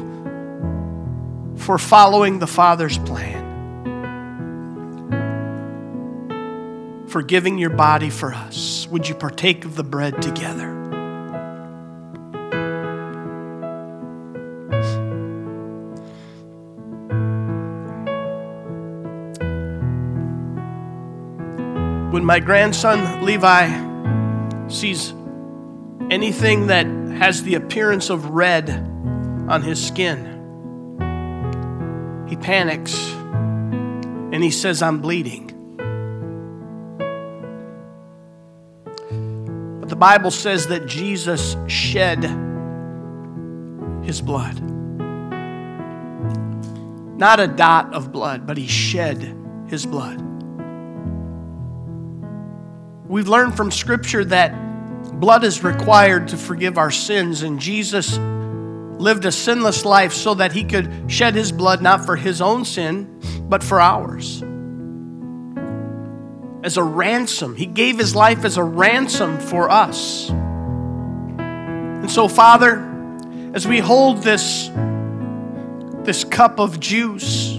for 1.56 1.76
following 1.76 2.38
the 2.38 2.46
Father's 2.46 2.98
plan, 2.98 3.44
for 7.08 7.20
giving 7.20 7.58
your 7.58 7.70
body 7.70 8.10
for 8.10 8.32
us. 8.32 8.86
Would 8.92 9.08
you 9.08 9.16
partake 9.16 9.64
of 9.64 9.74
the 9.74 9.82
bread 9.82 10.22
together? 10.22 10.87
My 22.28 22.38
grandson 22.40 23.24
Levi 23.24 24.68
sees 24.68 25.14
anything 26.10 26.66
that 26.66 26.84
has 27.16 27.42
the 27.42 27.54
appearance 27.54 28.10
of 28.10 28.26
red 28.28 28.68
on 29.48 29.62
his 29.62 29.82
skin, 29.82 30.26
he 32.28 32.36
panics 32.36 32.94
and 33.14 34.44
he 34.44 34.50
says, 34.50 34.82
I'm 34.82 35.00
bleeding. 35.00 35.46
But 39.80 39.88
the 39.88 39.96
Bible 39.96 40.30
says 40.30 40.66
that 40.66 40.84
Jesus 40.84 41.56
shed 41.66 42.24
his 44.04 44.20
blood. 44.20 44.60
Not 47.18 47.40
a 47.40 47.46
dot 47.46 47.94
of 47.94 48.12
blood, 48.12 48.46
but 48.46 48.58
he 48.58 48.66
shed 48.66 49.34
his 49.68 49.86
blood. 49.86 50.27
We've 53.08 53.26
learned 53.26 53.56
from 53.56 53.70
Scripture 53.70 54.22
that 54.26 54.50
blood 55.18 55.42
is 55.42 55.64
required 55.64 56.28
to 56.28 56.36
forgive 56.36 56.76
our 56.76 56.90
sins, 56.90 57.42
and 57.42 57.58
Jesus 57.58 58.18
lived 58.18 59.24
a 59.24 59.32
sinless 59.32 59.86
life 59.86 60.12
so 60.12 60.34
that 60.34 60.52
he 60.52 60.62
could 60.62 61.10
shed 61.10 61.34
his 61.34 61.50
blood 61.50 61.80
not 61.80 62.04
for 62.04 62.16
his 62.16 62.42
own 62.42 62.66
sin, 62.66 63.18
but 63.48 63.64
for 63.64 63.80
ours. 63.80 64.42
As 66.62 66.76
a 66.76 66.82
ransom, 66.82 67.56
he 67.56 67.64
gave 67.64 67.96
his 67.96 68.14
life 68.14 68.44
as 68.44 68.58
a 68.58 68.62
ransom 68.62 69.38
for 69.38 69.70
us. 69.70 70.28
And 70.28 72.10
so, 72.10 72.28
Father, 72.28 72.84
as 73.54 73.66
we 73.66 73.78
hold 73.78 74.22
this, 74.22 74.68
this 76.04 76.24
cup 76.24 76.60
of 76.60 76.78
juice, 76.78 77.58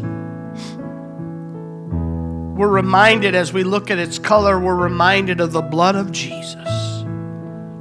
we're 2.59 2.67
reminded 2.67 3.35
as 3.35 3.53
we 3.53 3.63
look 3.63 3.89
at 3.89 3.97
its 3.99 4.19
color, 4.19 4.59
we're 4.59 4.75
reminded 4.75 5.39
of 5.39 5.53
the 5.53 5.61
blood 5.61 5.95
of 5.95 6.11
Jesus 6.11 7.05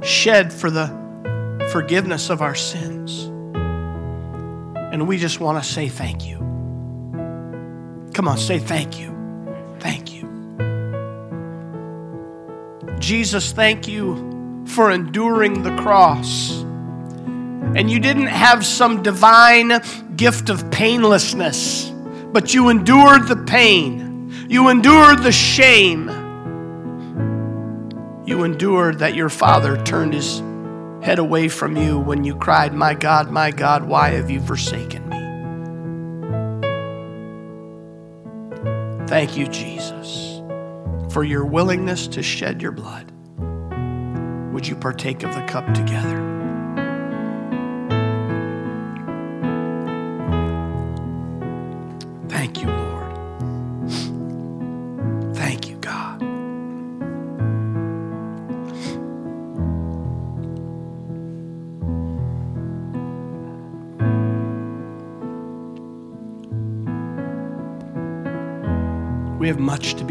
shed 0.01 0.53
for 0.53 0.71
the 0.71 0.87
forgiveness 1.73 2.29
of 2.29 2.41
our 2.41 2.55
sins. 2.55 3.25
And 4.93 5.05
we 5.05 5.17
just 5.17 5.41
want 5.41 5.61
to 5.61 5.69
say 5.69 5.89
thank 5.89 6.25
you. 6.25 6.37
Come 8.13 8.29
on, 8.29 8.37
say 8.37 8.57
thank 8.57 8.97
you. 8.97 9.13
Thank 9.81 10.13
you. 10.13 10.29
Jesus, 12.99 13.51
thank 13.51 13.85
you 13.85 14.63
for 14.65 14.91
enduring 14.91 15.61
the 15.61 15.75
cross. 15.75 16.61
And 16.61 17.91
you 17.91 17.99
didn't 17.99 18.27
have 18.27 18.65
some 18.65 19.03
divine 19.03 19.81
gift 20.15 20.49
of 20.49 20.71
painlessness, 20.71 21.89
but 22.31 22.53
you 22.53 22.69
endured 22.69 23.27
the 23.27 23.35
pain 23.35 24.08
you 24.47 24.69
endured 24.69 25.23
the 25.23 25.31
shame. 25.31 26.09
You 28.25 28.43
endured 28.43 28.99
that 28.99 29.15
your 29.15 29.29
father 29.29 29.81
turned 29.83 30.13
his 30.13 30.41
head 31.01 31.19
away 31.19 31.47
from 31.47 31.75
you 31.75 31.99
when 31.99 32.23
you 32.23 32.35
cried, 32.35 32.73
My 32.73 32.93
God, 32.93 33.31
my 33.31 33.51
God, 33.51 33.83
why 33.83 34.09
have 34.09 34.29
you 34.29 34.41
forsaken 34.41 35.07
me? 35.09 35.17
Thank 39.07 39.35
you, 39.35 39.47
Jesus, 39.47 40.41
for 41.11 41.23
your 41.23 41.45
willingness 41.45 42.07
to 42.07 42.21
shed 42.21 42.61
your 42.61 42.71
blood. 42.71 43.11
Would 44.53 44.67
you 44.67 44.75
partake 44.75 45.23
of 45.23 45.33
the 45.33 45.41
cup 45.43 45.73
together? 45.73 46.38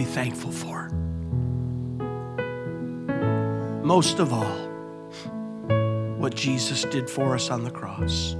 Thankful 0.09 0.51
for. 0.51 0.89
Most 3.83 4.19
of 4.19 4.33
all, 4.33 4.69
what 6.19 6.35
Jesus 6.35 6.83
did 6.83 7.09
for 7.09 7.35
us 7.35 7.51
on 7.51 7.65
the 7.65 7.71
cross. 7.71 8.37